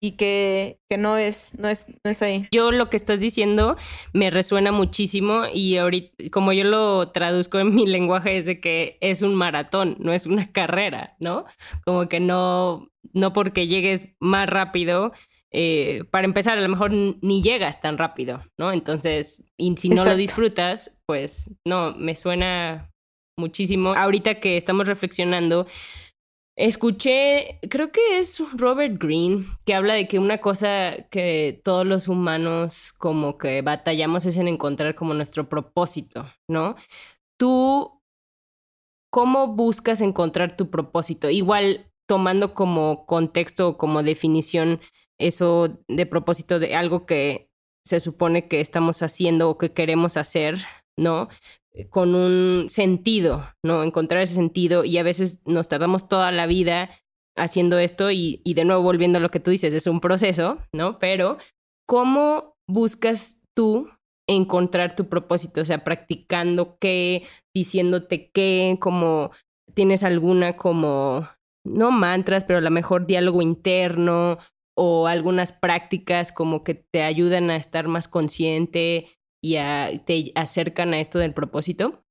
[0.00, 2.46] Y que, que no, es, no, es, no es ahí.
[2.52, 3.76] Yo lo que estás diciendo
[4.12, 8.98] me resuena muchísimo y ahorita, como yo lo traduzco en mi lenguaje, es de que
[9.00, 11.44] es un maratón, no es una carrera, ¿no?
[11.84, 15.12] Como que no, no porque llegues más rápido,
[15.50, 18.72] eh, para empezar, a lo mejor ni llegas tan rápido, ¿no?
[18.72, 22.90] Entonces, y si no lo disfrutas, pues no, me suena
[23.36, 23.94] muchísimo.
[23.94, 25.66] Ahorita que estamos reflexionando,
[26.58, 32.08] Escuché, creo que es Robert Greene, que habla de que una cosa que todos los
[32.08, 36.74] humanos como que batallamos es en encontrar como nuestro propósito, ¿no?
[37.38, 38.02] Tú,
[39.08, 41.30] ¿cómo buscas encontrar tu propósito?
[41.30, 44.80] Igual tomando como contexto o como definición
[45.16, 47.52] eso de propósito de algo que
[47.86, 50.58] se supone que estamos haciendo o que queremos hacer,
[50.96, 51.28] ¿no?
[51.90, 53.82] Con un sentido, ¿no?
[53.82, 56.90] Encontrar ese sentido y a veces nos tardamos toda la vida
[57.36, 60.58] haciendo esto y, y de nuevo volviendo a lo que tú dices, es un proceso,
[60.72, 60.98] ¿no?
[60.98, 61.38] Pero
[61.86, 63.88] ¿cómo buscas tú
[64.28, 65.60] encontrar tu propósito?
[65.60, 69.30] O sea, practicando qué, diciéndote qué, como
[69.74, 71.28] tienes alguna como,
[71.64, 74.38] no mantras, pero a lo mejor diálogo interno
[74.76, 79.06] o algunas prácticas como que te ayudan a estar más consciente
[79.42, 79.56] y
[80.04, 82.02] te acercan a esto del propósito?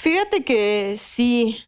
[0.00, 1.58] Fíjate que sí.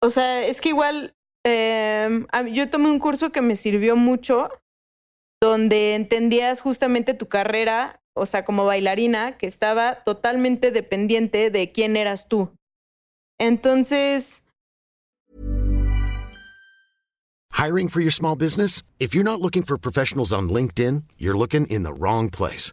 [0.00, 1.14] O sea, es que igual
[1.44, 4.48] em, yo tomé un curso que me sirvió mucho,
[5.40, 11.96] donde entendías justamente tu carrera, o sea, como bailarina, que estaba totalmente dependiente de quién
[11.96, 12.50] eras tú.
[13.38, 14.44] Entonces...
[17.52, 18.82] Hiring for your small business?
[19.00, 22.72] If you're not looking for professionals on LinkedIn, you're looking in the wrong place.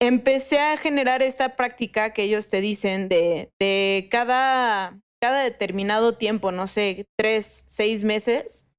[0.00, 6.52] Empecé a generar esta práctica que ellos te dicen de, de cada, cada determinado tiempo,
[6.52, 8.70] no sé, tres, seis meses,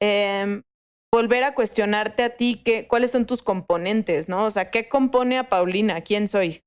[0.00, 0.62] eh,
[1.12, 4.46] volver a cuestionarte a ti qué, cuáles son tus componentes, ¿no?
[4.46, 6.00] O sea, ¿qué compone a Paulina?
[6.00, 6.62] ¿Quién soy?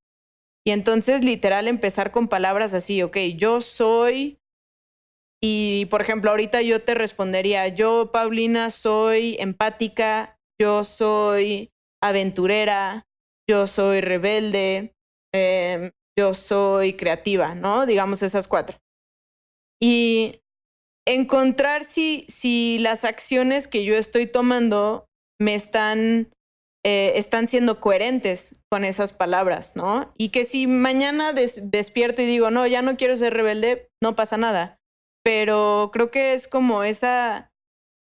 [0.66, 4.40] Y entonces literal empezar con palabras así, ok, yo soy,
[5.42, 13.08] y por ejemplo, ahorita yo te respondería, yo, Paulina, soy empática, yo soy aventurera,
[13.50, 14.94] yo soy rebelde,
[15.34, 17.86] em, yo soy creativa, ¿no?
[17.86, 18.78] Digamos esas cuatro.
[19.82, 20.42] Y
[21.08, 25.06] encontrar si, si las acciones que yo estoy tomando
[25.40, 26.30] me están,
[26.86, 30.12] eh, están siendo coherentes con esas palabras, ¿no?
[30.18, 34.38] Y que si mañana despierto y digo, no, ya no quiero ser rebelde, no pasa
[34.38, 34.78] nada.
[35.24, 37.52] Pero creo que es como esa,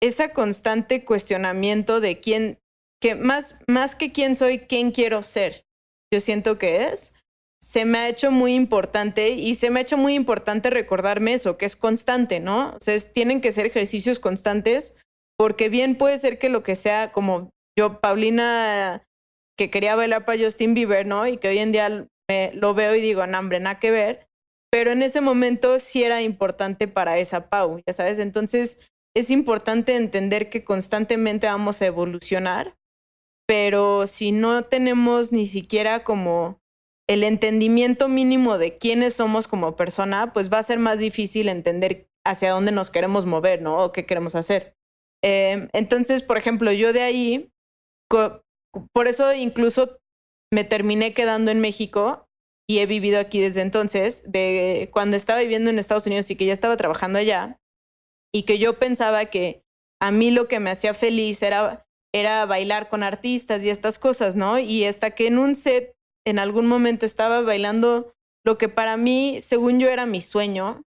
[0.01, 2.59] esa constante cuestionamiento de quién,
[3.01, 5.65] que más, más que quién soy, quién quiero ser.
[6.11, 7.13] Yo siento que es
[7.61, 11.57] se me ha hecho muy importante y se me ha hecho muy importante recordarme eso,
[11.57, 12.69] que es constante, ¿no?
[12.69, 14.95] O sea, tienen que ser ejercicios constantes
[15.37, 19.03] porque bien puede ser que lo que sea como yo, Paulina,
[19.57, 21.27] que quería bailar para Justin Bieber, ¿no?
[21.27, 24.27] Y que hoy en día me, lo veo y digo, no, hombre, nada que ver.
[24.71, 28.19] Pero en ese momento sí era importante para esa Pau, ya sabes.
[28.19, 28.79] Entonces
[29.15, 32.75] es importante entender que constantemente vamos a evolucionar,
[33.47, 36.59] pero si no tenemos ni siquiera como
[37.09, 42.09] el entendimiento mínimo de quiénes somos como persona, pues va a ser más difícil entender
[42.25, 43.83] hacia dónde nos queremos mover, ¿no?
[43.83, 44.75] O qué queremos hacer.
[45.23, 47.49] Em, entonces, por ejemplo, yo de ahí,
[48.93, 49.97] por eso incluso
[50.53, 52.27] me terminé quedando en México
[52.69, 56.45] y he vivido aquí desde entonces, de cuando estaba viviendo en Estados Unidos y que
[56.45, 57.61] ya estaba trabajando allá,
[58.33, 59.63] y que yo pensaba que
[60.01, 64.35] a mí lo que me hacía feliz era, era bailar con artistas y estas cosas,
[64.35, 64.59] ¿no?
[64.59, 65.93] Y hasta que en un set
[66.25, 68.13] en algún momento estaba bailando
[68.45, 70.83] lo que para mí, según yo, era mi sueño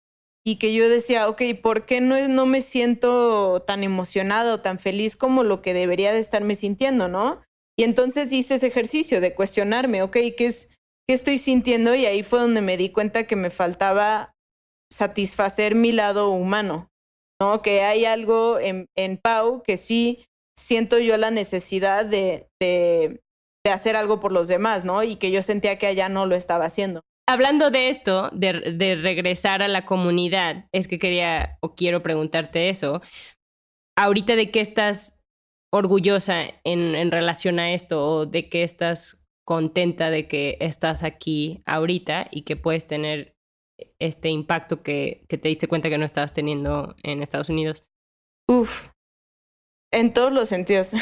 [0.45, 5.15] y que yo decía, ok, ¿por qué no, no me siento tan emocionado, tan feliz
[5.15, 7.41] como lo que debería de estarme sintiendo, no?
[7.78, 10.69] Y entonces hice ese ejercicio de cuestionarme, ok, ¿qué, es,
[11.08, 11.95] qué estoy sintiendo?
[11.95, 14.36] Y ahí fue donde me di cuenta que me faltaba
[14.91, 16.89] satisfacer mi lado humano,
[17.41, 17.62] ¿no?
[17.62, 20.25] Que hay algo en, en Pau que sí
[20.58, 23.22] siento yo la necesidad de, de,
[23.65, 25.04] de hacer algo por los demás, ¿no?
[25.04, 27.02] Y que yo sentía que allá no lo estaba haciendo.
[27.28, 28.52] Hablando de esto, de,
[29.02, 33.02] regresar a la comunidad, es que quería o quiero preguntarte eso.
[33.98, 35.20] Ahorita de qué estás
[35.74, 41.63] orgullosa en, en relación a esto o de qué estás contenta de que estás aquí
[41.65, 43.36] ahorita y que puedes tener
[44.00, 47.86] este impacto que, que te diste cuenta que no estabas teniendo en Estados Unidos?
[48.48, 48.89] Uf,
[49.95, 50.91] en todos los sentidos.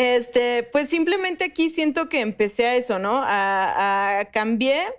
[0.00, 3.20] Este, pues simplemente aquí siento que empecé a eso, ¿no?
[3.20, 4.94] A, a cambiar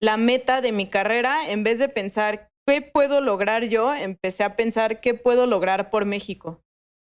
[0.00, 4.56] la meta de mi carrera en vez de pensar qué puedo lograr yo, empecé a
[4.56, 6.62] pensar qué puedo lograr por México.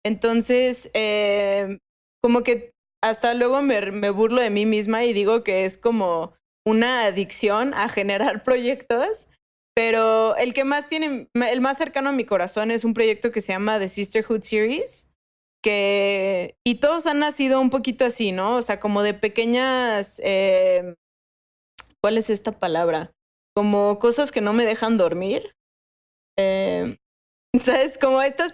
[0.04, 1.78] Entonces, eh,
[2.24, 2.72] como que
[3.04, 6.34] hasta luego me, me, burlo de mí misma y digo que es como
[6.66, 9.28] una adicción a generar proyectos,
[9.76, 13.42] pero el que más tiene, el más cercano a mi corazón es un proyecto que
[13.42, 15.13] se llama The Sisterhood Series
[15.64, 18.58] que, y todos han nacido un poquito así, ¿no?
[18.58, 20.96] O sea, como de pequeñas, eh,
[22.02, 23.12] ¿cuál es esta palabra?
[23.56, 25.56] Como cosas que no me dejan dormir.
[26.38, 26.98] Eh,
[27.62, 27.98] ¿Sabes?
[27.98, 28.54] Como estas,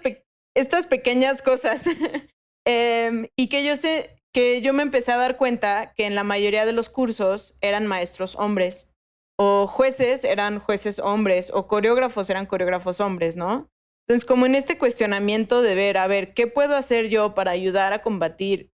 [0.55, 1.83] estas pequeñas cosas.
[2.67, 6.23] eh, y que yo sé, que yo me empecé a dar cuenta que en la
[6.23, 8.89] mayoría de los cursos eran maestros hombres,
[9.37, 13.69] o jueces eran jueces hombres, o coreógrafos eran coreógrafos hombres, ¿no?
[14.09, 17.93] Entonces, como en este cuestionamiento de ver, a ver, ¿qué puedo hacer yo para ayudar
[17.93, 18.71] a combatir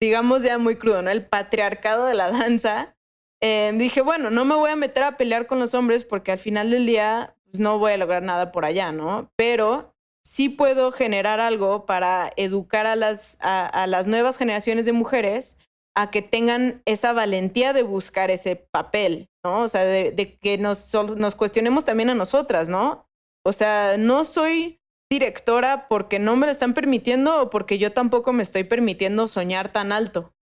[0.00, 1.10] digamos ya muy crudo, ¿no?
[1.10, 2.96] El patriarcado de la danza.
[3.42, 6.38] Eh, dije, bueno, no me voy a meter a pelear con los hombres porque al
[6.38, 9.30] final del día pues, no voy a lograr nada por allá, ¿no?
[9.36, 15.56] Pero sí puedo generar algo para educar a las, a, las nuevas generaciones de mujeres
[15.94, 19.62] a que tengan esa valentía de buscar ese papel, ¿no?
[19.62, 23.06] O sea, de, que nos, nos cuestionemos también a nosotras, ¿no?
[23.44, 28.32] O sea, no soy directora porque no me lo están permitiendo o porque yo tampoco
[28.32, 30.34] me estoy permitiendo soñar tan alto.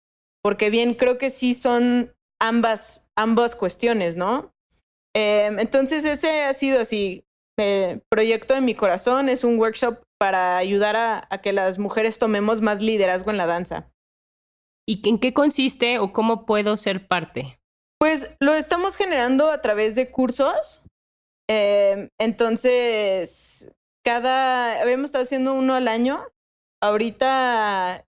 [0.43, 4.53] Porque bien, creo que sí son ambas, ambas cuestiones, ¿no?
[5.15, 7.25] Em, entonces ese ha sido así,
[7.57, 12.19] el proyecto de mi corazón, es un workshop para ayudar a, a que las mujeres
[12.19, 13.91] tomemos más liderazgo en la danza.
[14.87, 17.59] ¿Y en qué consiste o cómo puedo ser parte?
[17.99, 20.86] Pues lo estamos generando a través de cursos.
[21.49, 26.23] Em, entonces, cada, habíamos estado haciendo uno al año.
[26.81, 28.05] Ahorita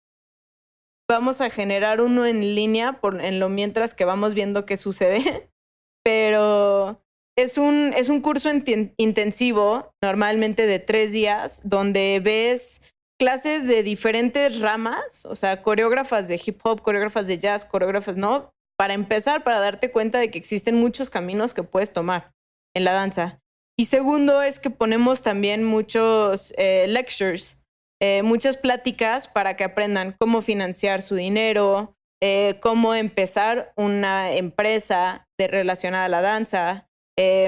[1.10, 5.50] vamos a generar uno en línea por, en lo mientras que vamos viendo qué sucede.
[6.04, 7.02] Pero
[7.38, 8.50] es un, es un curso
[8.98, 12.82] intensivo, normalmente de tres días, donde ves
[13.20, 18.52] clases de diferentes ramas, o sea, coreógrafas de hip hop, coreógrafas de jazz, coreógrafas, ¿no?
[18.78, 22.32] Para empezar, para darte cuenta de que existen muchos caminos que puedes tomar
[22.76, 23.40] en la danza.
[23.80, 27.58] Y segundo es que ponemos también muchos eh, lectures,
[28.02, 35.28] eh, muchas pláticas para que aprendan cómo financiar su dinero, eh, cómo empezar una empresa
[35.38, 36.88] de, relacionada a la danza,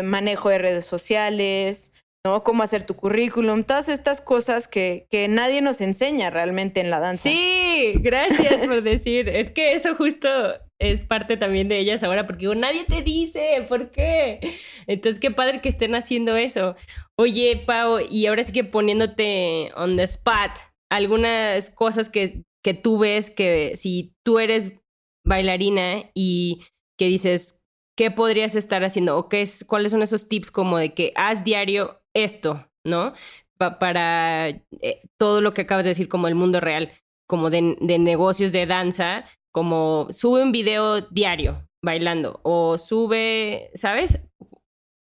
[0.04, 1.94] manejo de redes sociales,
[2.26, 2.44] ¿no?
[2.44, 7.00] Cómo hacer tu currículum, todas estas cosas que, que nadie nos enseña realmente en la
[7.00, 7.24] danza.
[7.24, 9.30] Sí, gracias por decir.
[9.30, 10.30] Es que eso justo
[10.82, 14.40] es parte también de ellas ahora, porque nadie te dice, ¿por qué?
[14.88, 16.76] Entonces, qué padre que estén haciendo eso.
[17.18, 20.52] Oye, Pau, y ahora sí que poniéndote on the spot,
[20.90, 24.72] algunas cosas que, que tú ves que si tú eres
[25.26, 26.64] bailarina y
[26.98, 27.62] que dices,
[27.96, 29.18] ¿qué podrías estar haciendo?
[29.18, 33.14] ¿O qué es, cuáles son esos tips como de que haz diario esto, ¿no?
[33.78, 36.92] para eh, todo lo que acabas de decir como el mundo real,
[37.28, 44.20] como de, negocios de danza, como sube un video diario bailando o sube, ¿sabes?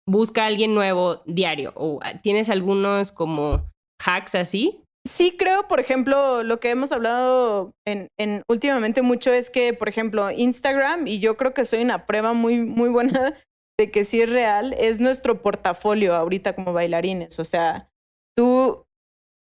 [0.08, 3.69] Busca a alguien nuevo diario o tienes algunos como
[4.04, 4.84] hacks así.
[5.08, 9.89] Sí, creo, por ejemplo, lo que hemos hablado en, en, últimamente mucho es que, por
[9.89, 13.36] ejemplo, Instagram, y yo creo que soy una prueba muy, muy buena
[13.80, 17.39] de que sí es real, es nuestro portafolio ahorita como bailarines.
[17.39, 17.89] O sea,
[18.38, 18.86] tú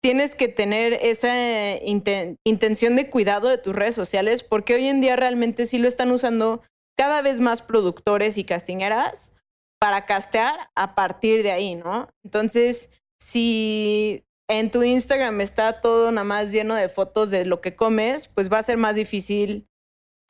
[0.01, 1.33] tienes que tener esa
[1.81, 6.11] intención de cuidado de tus redes sociales porque hoy en día realmente sí lo están
[6.11, 6.61] usando
[6.97, 9.31] cada vez más productores y castingeras
[9.79, 12.09] para castear a partir de ahí, ¿no?
[12.23, 12.89] Entonces,
[13.21, 18.27] si en tu Instagram está todo nada más lleno de fotos de lo que comes,
[18.27, 19.67] pues va a ser más difícil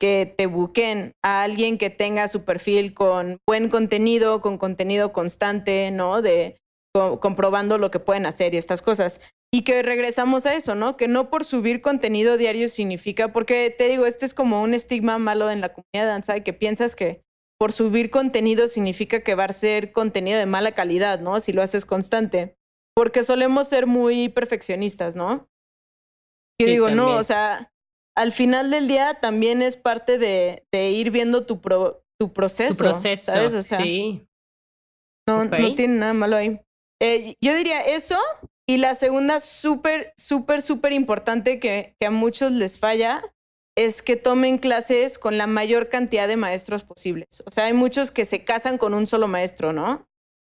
[0.00, 5.90] que te busquen a alguien que tenga su perfil con buen contenido, con contenido constante,
[5.90, 6.22] ¿no?
[6.22, 6.56] De
[6.92, 9.20] comprobando lo que pueden hacer y estas cosas.
[9.52, 10.96] Y que regresamos a eso, ¿no?
[10.96, 15.18] Que no por subir contenido diario significa, porque te digo, este es como un estigma
[15.18, 17.24] malo en la comunidad de danza que piensas que
[17.58, 21.40] por subir contenido significa que va a ser contenido de mala calidad, ¿no?
[21.40, 22.56] Si lo haces constante.
[22.94, 25.48] Porque solemos ser muy perfeccionistas, ¿no?
[26.58, 27.72] Y digo, no, o sea,
[28.16, 31.60] al final del día también es parte de, ir viendo tu,
[32.18, 32.74] tu proceso.
[32.74, 33.54] Tu proceso, ¿sabes?
[33.54, 34.26] O sea, sí.
[35.28, 36.60] No, no tiene nada malo ahí.
[37.00, 38.16] Eh, yo diría eso.
[38.70, 43.20] Y la segunda, súper, súper, súper importante que, que a muchos les falla,
[43.76, 47.42] es que tomen clases con la mayor cantidad de maestros posibles.
[47.46, 50.06] O sea, hay muchos que se casan con un solo maestro, ¿no?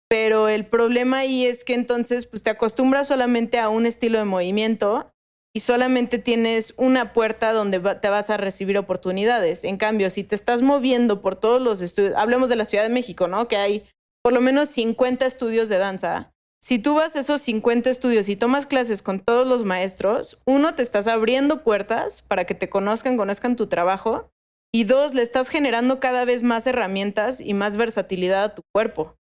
[0.08, 4.23] Pero el problema ahí es que entonces pues te acostumbras solamente a un estilo de
[4.23, 5.12] movimiento
[5.54, 9.65] y solamente tienes una puerta donde te vas a recibir oportunidades.
[9.65, 12.93] En cambio, si te estás moviendo por todos los estudios, hablemos de la Ciudad de
[12.93, 13.49] México, ¿no?
[13.49, 13.86] Que hay
[14.23, 16.32] por lo menos 50 estudios de danza.
[16.62, 20.74] Si tú vas a esos 50 estudios y tomas clases con todos los maestros, uno,
[20.74, 24.32] te estás abriendo puertas para que te conozcan, conozcan tu trabajo,
[24.74, 29.15] y dos, le estás generando cada vez más herramientas y más versatilidad a tu cuerpo,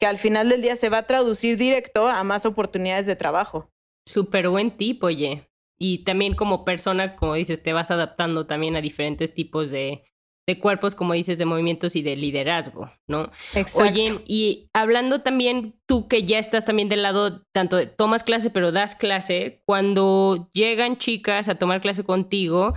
[0.00, 3.70] que al final del día se va a traducir directo a más oportunidades de trabajo.
[4.06, 5.46] Súper buen tipo, oye
[5.84, 10.04] y también como persona, como dices, te vas adaptando también a diferentes tipos de,
[10.46, 13.30] de cuerpos, como dices, de movimientos y de liderazgo, ¿no?
[13.54, 13.90] Exacto.
[13.90, 18.50] Oye, y hablando también tú que ya estás también del lado, tanto de tomas clase,
[18.50, 22.74] pero das clase, cuando llegan chicas a tomar clase contigo,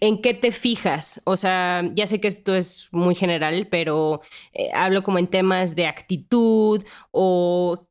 [0.00, 1.20] ¿en qué te fijas?
[1.24, 4.22] O sea, ya sé que esto es muy general, pero
[4.52, 7.86] eh, hablo como en temas de actitud o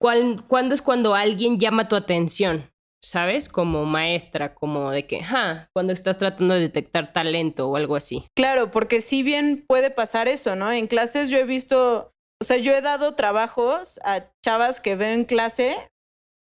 [0.00, 2.70] ¿cuál, cuándo es cuando alguien llama tu atención?
[3.02, 3.48] ¿Sabes?
[3.48, 8.26] Como maestra, como de que, ja, cuando estás tratando de detectar talento o algo así.
[8.34, 10.72] Claro, porque si bien puede pasar eso, ¿no?
[10.72, 15.12] En clases yo he visto, o sea, yo he dado trabajos a chavas que veo
[15.12, 15.76] en clase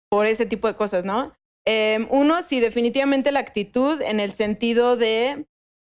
[0.10, 1.34] por ese tipo de cosas, ¿no?
[1.68, 5.46] Em, uno, sí, definitivamente la actitud en el sentido de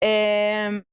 [0.02, 0.84] em,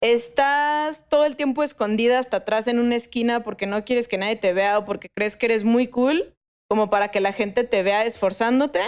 [0.00, 4.36] estás todo el tiempo escondida hasta atrás en una esquina porque no quieres que nadie
[4.36, 6.34] te vea o porque crees que eres muy cool,
[6.70, 8.80] como para que la gente te vea esforzándote.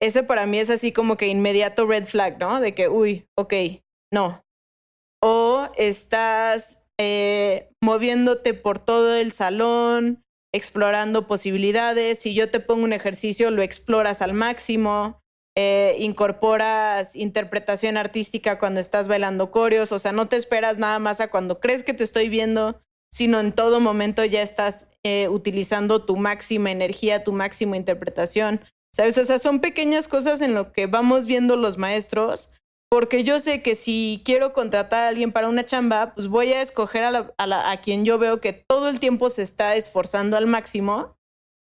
[0.00, 2.60] Ese para mí es así como que inmediato red flag, ¿no?
[2.60, 3.54] De que, uy, ok,
[4.12, 4.44] no.
[5.22, 10.22] O estás eh, moviéndote por todo el salón,
[10.54, 12.20] explorando posibilidades.
[12.20, 15.20] Si yo te pongo un ejercicio, lo exploras al máximo.
[15.60, 21.20] Eh, incorporas interpretación artística cuando estás bailando coreos, o sea, no te esperas nada más
[21.20, 22.80] a cuando crees que te estoy viendo,
[23.12, 28.60] sino en todo momento ya estás eh, utilizando tu máxima energía, tu máxima interpretación,
[28.94, 29.18] ¿sabes?
[29.18, 32.52] O sea, son pequeñas cosas en lo que vamos viendo los maestros,
[32.90, 36.62] porque yo sé que si quiero contratar a alguien para una chamba, pues voy a
[36.62, 41.16] escoger a, a quien yo veo que todo el tiempo se está esforzando al máximo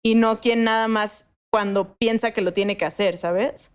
[0.05, 3.71] y no quien nada más cuando piensa que lo tiene que hacer, ¿sabes?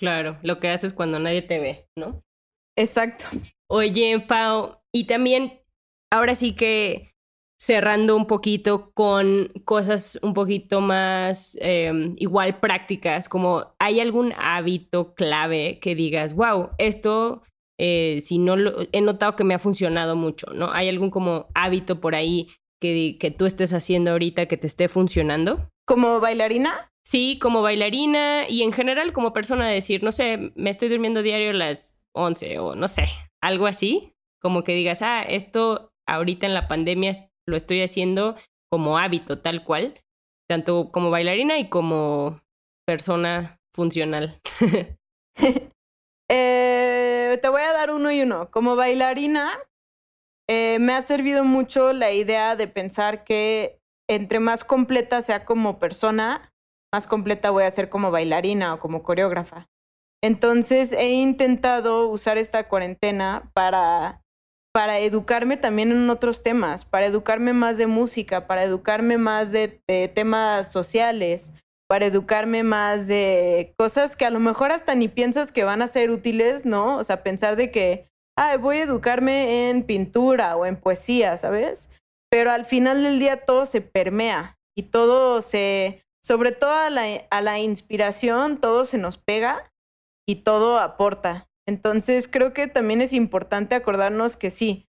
[0.00, 2.22] Claro, lo que haces cuando nadie te ve, ¿no?
[2.76, 3.26] Exacto.
[3.70, 5.60] Oye, Pau, y también,
[6.10, 7.11] ahora sí que
[7.62, 15.14] cerrando un poquito con cosas un poquito más em, igual prácticas, como hay algún hábito
[15.14, 17.44] clave que digas, wow, esto
[17.78, 20.72] eh, si no lo he notado que me ha funcionado mucho, ¿no?
[20.72, 22.48] ¿Hay algún como hábito por ahí
[22.80, 25.70] que, que tú estés haciendo ahorita que te esté funcionando?
[25.86, 26.90] ¿Como bailarina?
[27.06, 31.50] Sí, como bailarina y en general como persona decir, no sé, me estoy durmiendo diario
[31.50, 33.04] a las 11 o no sé,
[33.40, 38.36] algo así, como que digas, ah, esto ahorita en la pandemia lo estoy haciendo
[38.70, 40.00] como hábito tal cual,
[40.48, 42.40] tanto como bailarina y como
[42.86, 44.40] persona funcional.
[46.30, 48.50] eh, te voy a dar uno y uno.
[48.50, 49.50] Como bailarina,
[50.48, 55.78] eh, me ha servido mucho la idea de pensar que entre más completa sea como
[55.78, 56.52] persona,
[56.92, 59.68] más completa voy a ser como bailarina o como coreógrafa.
[60.22, 64.21] Entonces he intentado usar esta cuarentena para,
[64.72, 69.82] para educarme también en otros temas, para educarme más de música, para educarme más de,
[70.14, 71.52] temas sociales,
[71.88, 75.88] para educarme más de cosas que a lo mejor hasta ni piensas que van a
[75.88, 76.96] ser útiles, ¿no?
[76.96, 78.08] O sea, pensar de que,
[78.38, 81.90] ah, voy a educarme en pintura o en poesía, ¿sabes?
[82.30, 87.58] Pero al final del día todo se permea y todo se, sobre todo a la,
[87.58, 89.70] inspiración, todo se nos pega
[90.26, 91.46] y todo aporta.
[91.66, 94.86] Entonces creo que también es importante acordarnos que sí,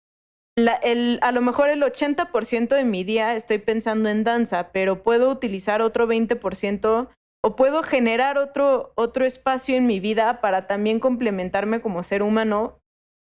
[0.69, 5.83] a lo mejor el 80% de mi día estoy pensando en danza, pero puedo utilizar
[5.83, 7.09] otro 20%
[7.43, 12.79] o puedo generar otro, otro espacio en mi vida para también complementarme como ser humano,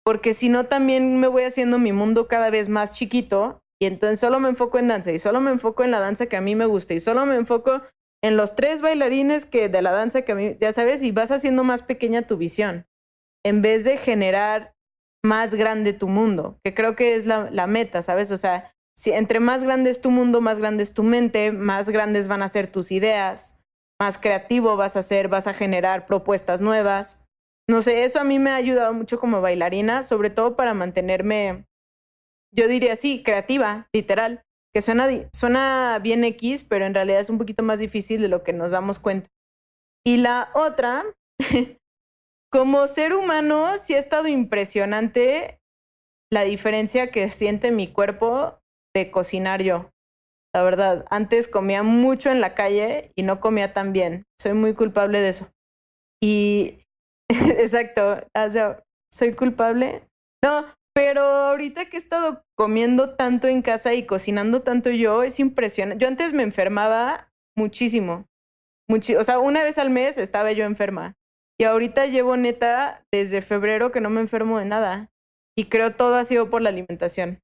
[0.04, 4.20] porque si no también me voy haciendo mi mundo cada vez más chiquito y entonces
[4.20, 6.56] solo me enfoco en danza y solo me enfoco en la danza que a mí
[6.56, 7.82] me gusta y solo me enfoco
[8.24, 11.32] en los tres bailarines que de la danza que a mí, ya sabes, y vas
[11.32, 12.86] haciendo más pequeña tu visión,
[13.46, 14.74] en vez de generar
[15.24, 18.32] más grande tu mundo, que creo que es la, meta, ¿sabes?
[18.32, 21.90] O sea, si entre más grande es tu mundo, más grande es tu mente, más
[21.90, 23.58] grandes van a ser tus ideas,
[24.00, 27.22] más creativo vas a ser, vas a generar propuestas nuevas.
[27.70, 31.66] No sé, eso a mí me ha ayudado mucho como bailarina, sobre todo para mantenerme
[32.56, 37.38] yo diría sí, creativa, literal, que suena, suena bien X, pero en realidad es un
[37.38, 39.30] poquito más difícil de lo que nos damos cuenta.
[40.06, 41.04] Y la otra,
[42.54, 45.60] como ser humano, sí ha estado impresionante
[46.32, 48.60] la diferencia que siente mi cuerpo
[48.96, 49.90] de cocinar yo.
[50.54, 54.26] La verdad, antes comía mucho en la calle y no comía tan bien.
[54.40, 55.50] Soy muy culpable de eso.
[56.22, 56.78] Y,
[57.28, 60.04] exacto, o sea, soy culpable.
[60.44, 65.40] No, pero ahorita que he estado comiendo tanto en casa y cocinando tanto yo, es
[65.40, 66.04] impresionante.
[66.04, 68.28] Yo antes me enfermaba muchísimo.
[68.88, 71.16] o sea, una vez al mes estaba yo enferma.
[71.60, 75.12] Y ahorita llevo neta desde febrero que no me enfermo de nada.
[75.58, 77.44] Y creo todo ha sido por la alimentación.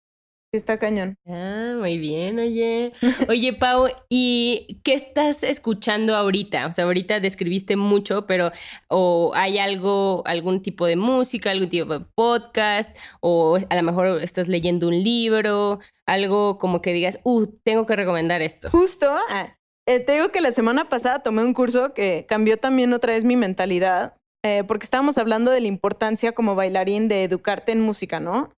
[0.51, 1.16] Está cañón.
[1.28, 2.91] Ah, muy bien, oye.
[3.28, 6.66] Oye, Pau, ¿y qué estás escuchando ahorita?
[6.66, 8.51] O sea, ahorita describiste mucho, pero
[8.88, 14.24] o hay algo, algún tipo de música, algún tipo de podcast, o a lo mejor
[14.24, 18.72] estás leyendo un libro, algo como que digas, uh, tengo que recomendar esto.
[18.72, 19.55] Justo, ah,
[19.89, 23.23] eh, te digo que la semana pasada tomé un curso que cambió también otra vez
[23.23, 24.15] mi mentalidad,
[24.45, 28.53] eh, porque estábamos hablando de la importancia como bailarín de educarte en música, ¿no?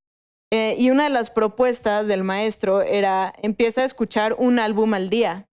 [0.52, 5.10] Eh, y una de las propuestas del maestro era, empieza a escuchar un álbum al
[5.10, 5.48] día.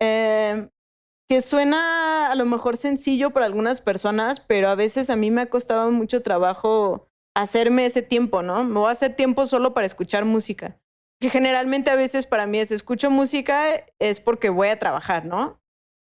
[0.00, 5.42] Que suena a lo mejor sencillo para algunas personas, pero a veces a mí me
[5.42, 8.64] ha costado mucho trabajo hacerme ese tiempo, ¿no?
[8.64, 10.80] Me voy a hacer tiempo solo para escuchar música.
[11.20, 13.66] Que generalmente a veces para mí es escucho música
[13.98, 15.60] es porque voy a trabajar, ¿no?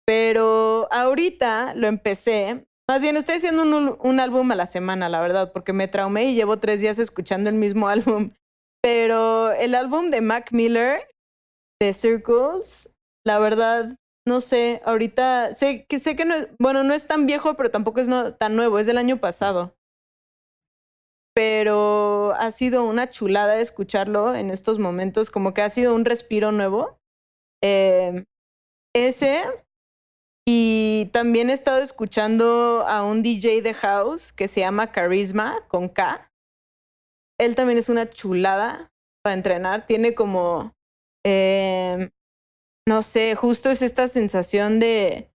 [0.05, 2.65] Pero ahorita lo empecé.
[2.89, 6.25] Más bien, estoy haciendo un, un álbum a la semana, la verdad, porque me traumé
[6.25, 8.31] y llevo tres días escuchando el mismo álbum.
[8.81, 11.07] Pero el álbum de Mac Miller,
[11.81, 12.93] de Circles,
[13.25, 13.95] la verdad,
[14.27, 18.01] no sé, ahorita sé que sé que no bueno, no es tan viejo, pero tampoco
[18.01, 19.75] es tan nuevo, es del año pasado.
[21.35, 26.51] Pero ha sido una chulada escucharlo en estos momentos, como que ha sido un respiro
[26.51, 26.99] nuevo.
[27.63, 28.25] Eh,
[28.95, 29.41] ese.
[30.45, 35.87] Y también he estado escuchando a un DJ de house que se llama Charisma con
[35.87, 36.29] K.
[37.39, 38.91] Él también es una chulada
[39.23, 39.85] para entrenar.
[39.85, 40.73] Tiene como
[41.25, 42.09] eh,
[42.87, 45.31] no sé, justo es esta sensación de,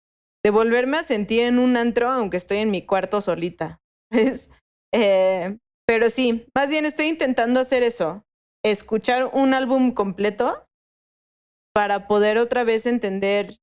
[0.43, 3.79] de volverme a sentir en un antro, aunque estoy en mi cuarto solita.
[4.11, 4.51] Es,
[4.93, 8.25] eh, pero sí, más bien estoy intentando hacer eso,
[8.63, 10.67] escuchar un álbum completo
[11.73, 13.57] para poder otra vez entender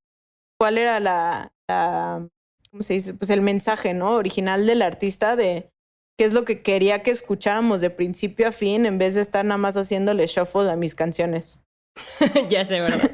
[0.58, 2.28] cuál era la, la
[2.70, 3.14] ¿cómo se dice?
[3.14, 4.14] Pues el mensaje, ¿no?
[4.14, 5.70] Original del artista de
[6.18, 9.44] qué es lo que quería que escucháramos de principio a fin en vez de estar
[9.44, 11.60] nada más haciéndole shuffle a mis canciones.
[12.48, 13.10] ya sé, ¿verdad?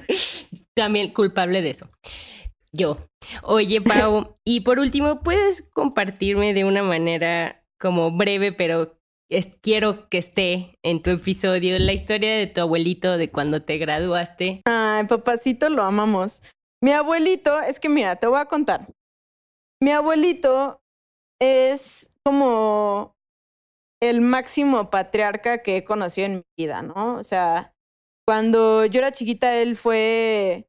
[0.74, 1.88] También culpable de eso.
[2.72, 2.98] Yo.
[3.42, 8.96] Oye, Pau, y por último, ¿puedes compartirme de una manera como breve, pero
[9.60, 14.62] quiero que esté en tu episodio la historia de tu abuelito de cuando te graduaste?
[14.64, 16.42] Ay, papacito, lo amamos.
[16.82, 18.86] Mi abuelito, es que mira, te voy a contar.
[19.82, 20.80] Mi abuelito
[21.40, 23.16] es como
[24.00, 27.16] el máximo patriarca que he conocido en mi vida, ¿no?
[27.16, 27.74] O sea,
[28.26, 30.68] cuando yo era chiquita, él fue...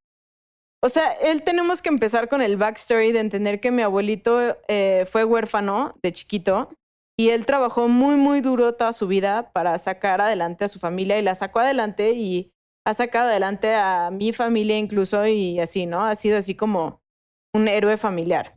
[0.83, 5.07] O sea, él tenemos que empezar con el backstory de entender que mi abuelito eh,
[5.09, 6.69] fue huérfano de chiquito
[7.19, 11.17] y él trabajó muy, muy duro toda su vida para sacar adelante a su familia
[11.17, 12.53] y la sacó adelante y
[12.85, 16.05] ha sacado adelante a mi familia incluso y así, ¿no?
[16.05, 17.01] Ha sido así como
[17.53, 18.55] un héroe familiar.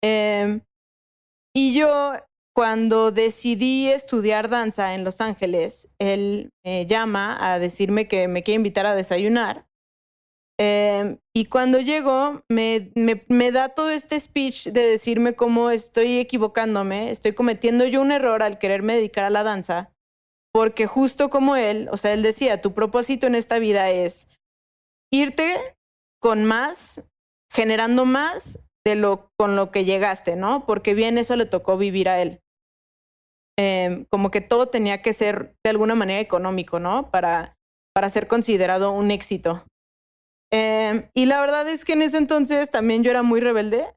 [0.00, 0.62] Em,
[1.54, 2.12] y yo
[2.54, 8.56] cuando decidí estudiar danza en Los Ángeles, él me llama a decirme que me quiere
[8.56, 9.66] invitar a desayunar.
[10.62, 17.10] Em, y cuando llego, me, me, da todo este speech de decirme cómo estoy equivocándome,
[17.10, 19.90] estoy cometiendo yo un error al quererme dedicar a la danza,
[20.52, 24.28] porque justo como él, o sea, él decía, tu propósito en esta vida es
[25.10, 25.56] irte
[26.20, 27.08] con más,
[27.50, 30.66] generando más de lo con lo que llegaste, ¿no?
[30.66, 32.42] Porque bien eso le tocó vivir a él.
[33.58, 37.10] Em, como que todo tenía que ser de alguna manera económico, ¿no?
[37.10, 37.56] Para,
[37.94, 39.64] para ser considerado un éxito.
[40.52, 43.94] Em, y la verdad es que en ese entonces también yo era muy rebelde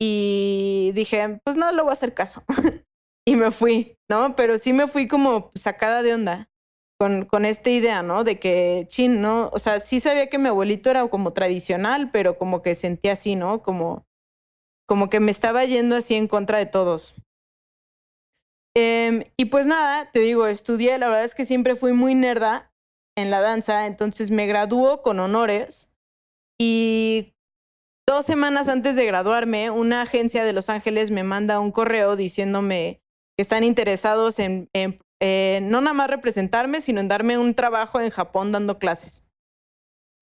[0.00, 2.42] y dije, pues no, le voy a hacer caso.
[3.26, 4.36] y me fui, ¿no?
[4.36, 6.48] Pero sí me fui como sacada de onda
[6.98, 8.24] con, con esta idea, ¿no?
[8.24, 9.48] De que, chin, ¿no?
[9.52, 13.34] O sea, sí sabía que mi abuelito era como tradicional, pero como que sentía así,
[13.34, 13.62] ¿no?
[13.62, 14.06] Como,
[14.86, 17.14] como que me estaba yendo así en contra de todos.
[18.74, 22.71] Em, y pues nada, te digo, estudié, la verdad es que siempre fui muy nerda
[23.16, 25.90] en la danza, entonces me graduó con honores
[26.58, 27.34] y
[28.08, 33.00] dos semanas antes de graduarme, una agencia de Los Ángeles me manda un correo diciéndome
[33.36, 34.68] que están interesados en
[35.70, 39.22] no nada más representarme, sino en darme un trabajo en Japón dando clases.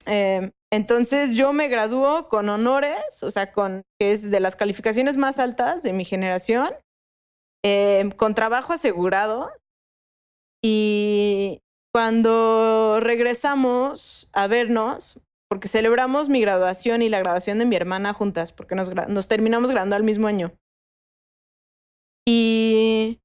[0.07, 5.17] Eh, entonces yo me graduó con honores, o sea, con que es de las calificaciones
[5.17, 6.71] más altas de mi generación,
[7.65, 9.51] eh, con trabajo asegurado.
[10.63, 11.63] Y
[11.93, 18.53] cuando regresamos a vernos, porque celebramos mi graduación y la graduación de mi hermana juntas,
[18.53, 20.53] porque nos, terminamos graduando al mismo año.
[22.27, 23.21] Y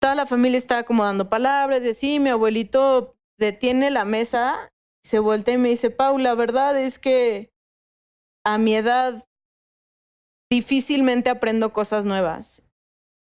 [0.00, 4.72] toda la familia estaba como dando palabras, de sí, mi abuelito detiene la mesa,
[5.04, 7.52] se voltea y me dice, Paula, la verdad es que
[8.44, 9.24] a mi edad
[10.50, 12.64] difícilmente aprendo cosas nuevas.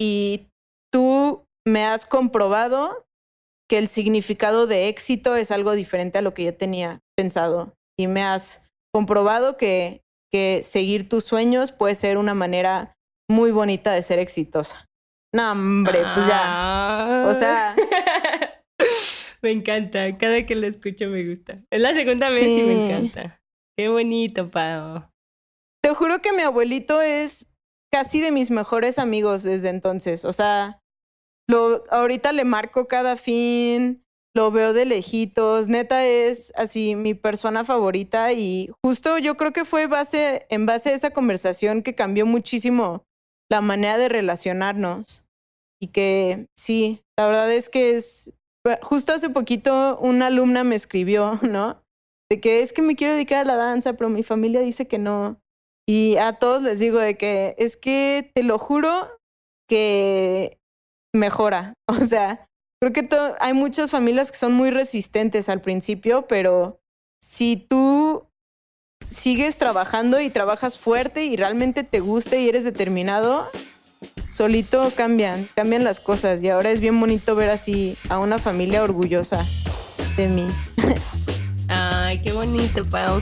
[0.01, 0.49] Y
[0.91, 3.07] tú me has comprobado
[3.73, 7.73] que el significado de éxito es algo diferente a lo que yo tenía pensado.
[7.99, 12.95] Y me has comprobado que, que seguir tus sueños puede ser una manera
[13.31, 14.91] muy bonita de ser exitosa.
[15.35, 17.25] No, hombre, pues ya.
[17.27, 17.75] O sea.
[19.43, 20.19] me encanta.
[20.19, 21.65] Cada que lo escucho me gusta.
[21.71, 23.41] Es la segunda vez y me encanta.
[23.79, 25.09] Qué bonito, Pau.
[25.83, 27.49] Te juro que mi abuelito es
[27.91, 30.27] casi de mis mejores amigos desde entonces.
[30.27, 30.82] O sea,
[31.49, 34.03] lo, ahorita le marco cada fin.
[34.35, 39.67] lo veo de lejitos, neta es así mi persona favorita y justo yo creo que
[39.67, 43.05] fue base, en base a esa conversación que cambió muchísimo
[43.51, 45.27] la manera de relacionarnos
[45.83, 48.33] y que sí, la verdad es que es,
[48.83, 51.83] justo hace poquito una alumna me escribió, ¿no?
[52.31, 54.99] De que es que me quiero dedicar a la danza, pero mi familia dice que
[54.99, 55.41] no.
[55.87, 59.11] Y a todos les digo de que es que te lo juro
[59.69, 60.62] que
[61.13, 61.75] mejora.
[61.89, 62.47] O sea,
[62.81, 63.09] creo que
[63.41, 66.81] hay muchas familias que son muy resistentes al principio, pero
[67.21, 68.27] si tú
[69.07, 73.47] sigues trabajando y trabajas fuerte y realmente te gusta y eres determinado,
[74.31, 76.43] solito cambian, cambian las cosas.
[76.43, 79.45] Y ahora es bien bonito ver así a una familia orgullosa
[80.17, 80.47] de mí.
[81.69, 83.21] Ay, qué bonito, Pau.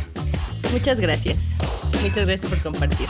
[0.73, 1.55] Muchas gracias.
[2.03, 3.09] Muchas gracias por compartir.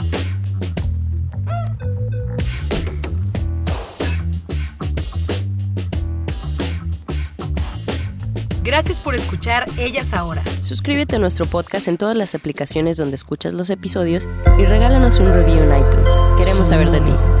[8.63, 10.43] Gracias por escuchar Ellas Ahora.
[10.61, 14.27] Suscríbete a nuestro podcast en todas las aplicaciones donde escuchas los episodios
[14.59, 16.15] y regálanos un review en iTunes.
[16.37, 17.40] Queremos saber de ti.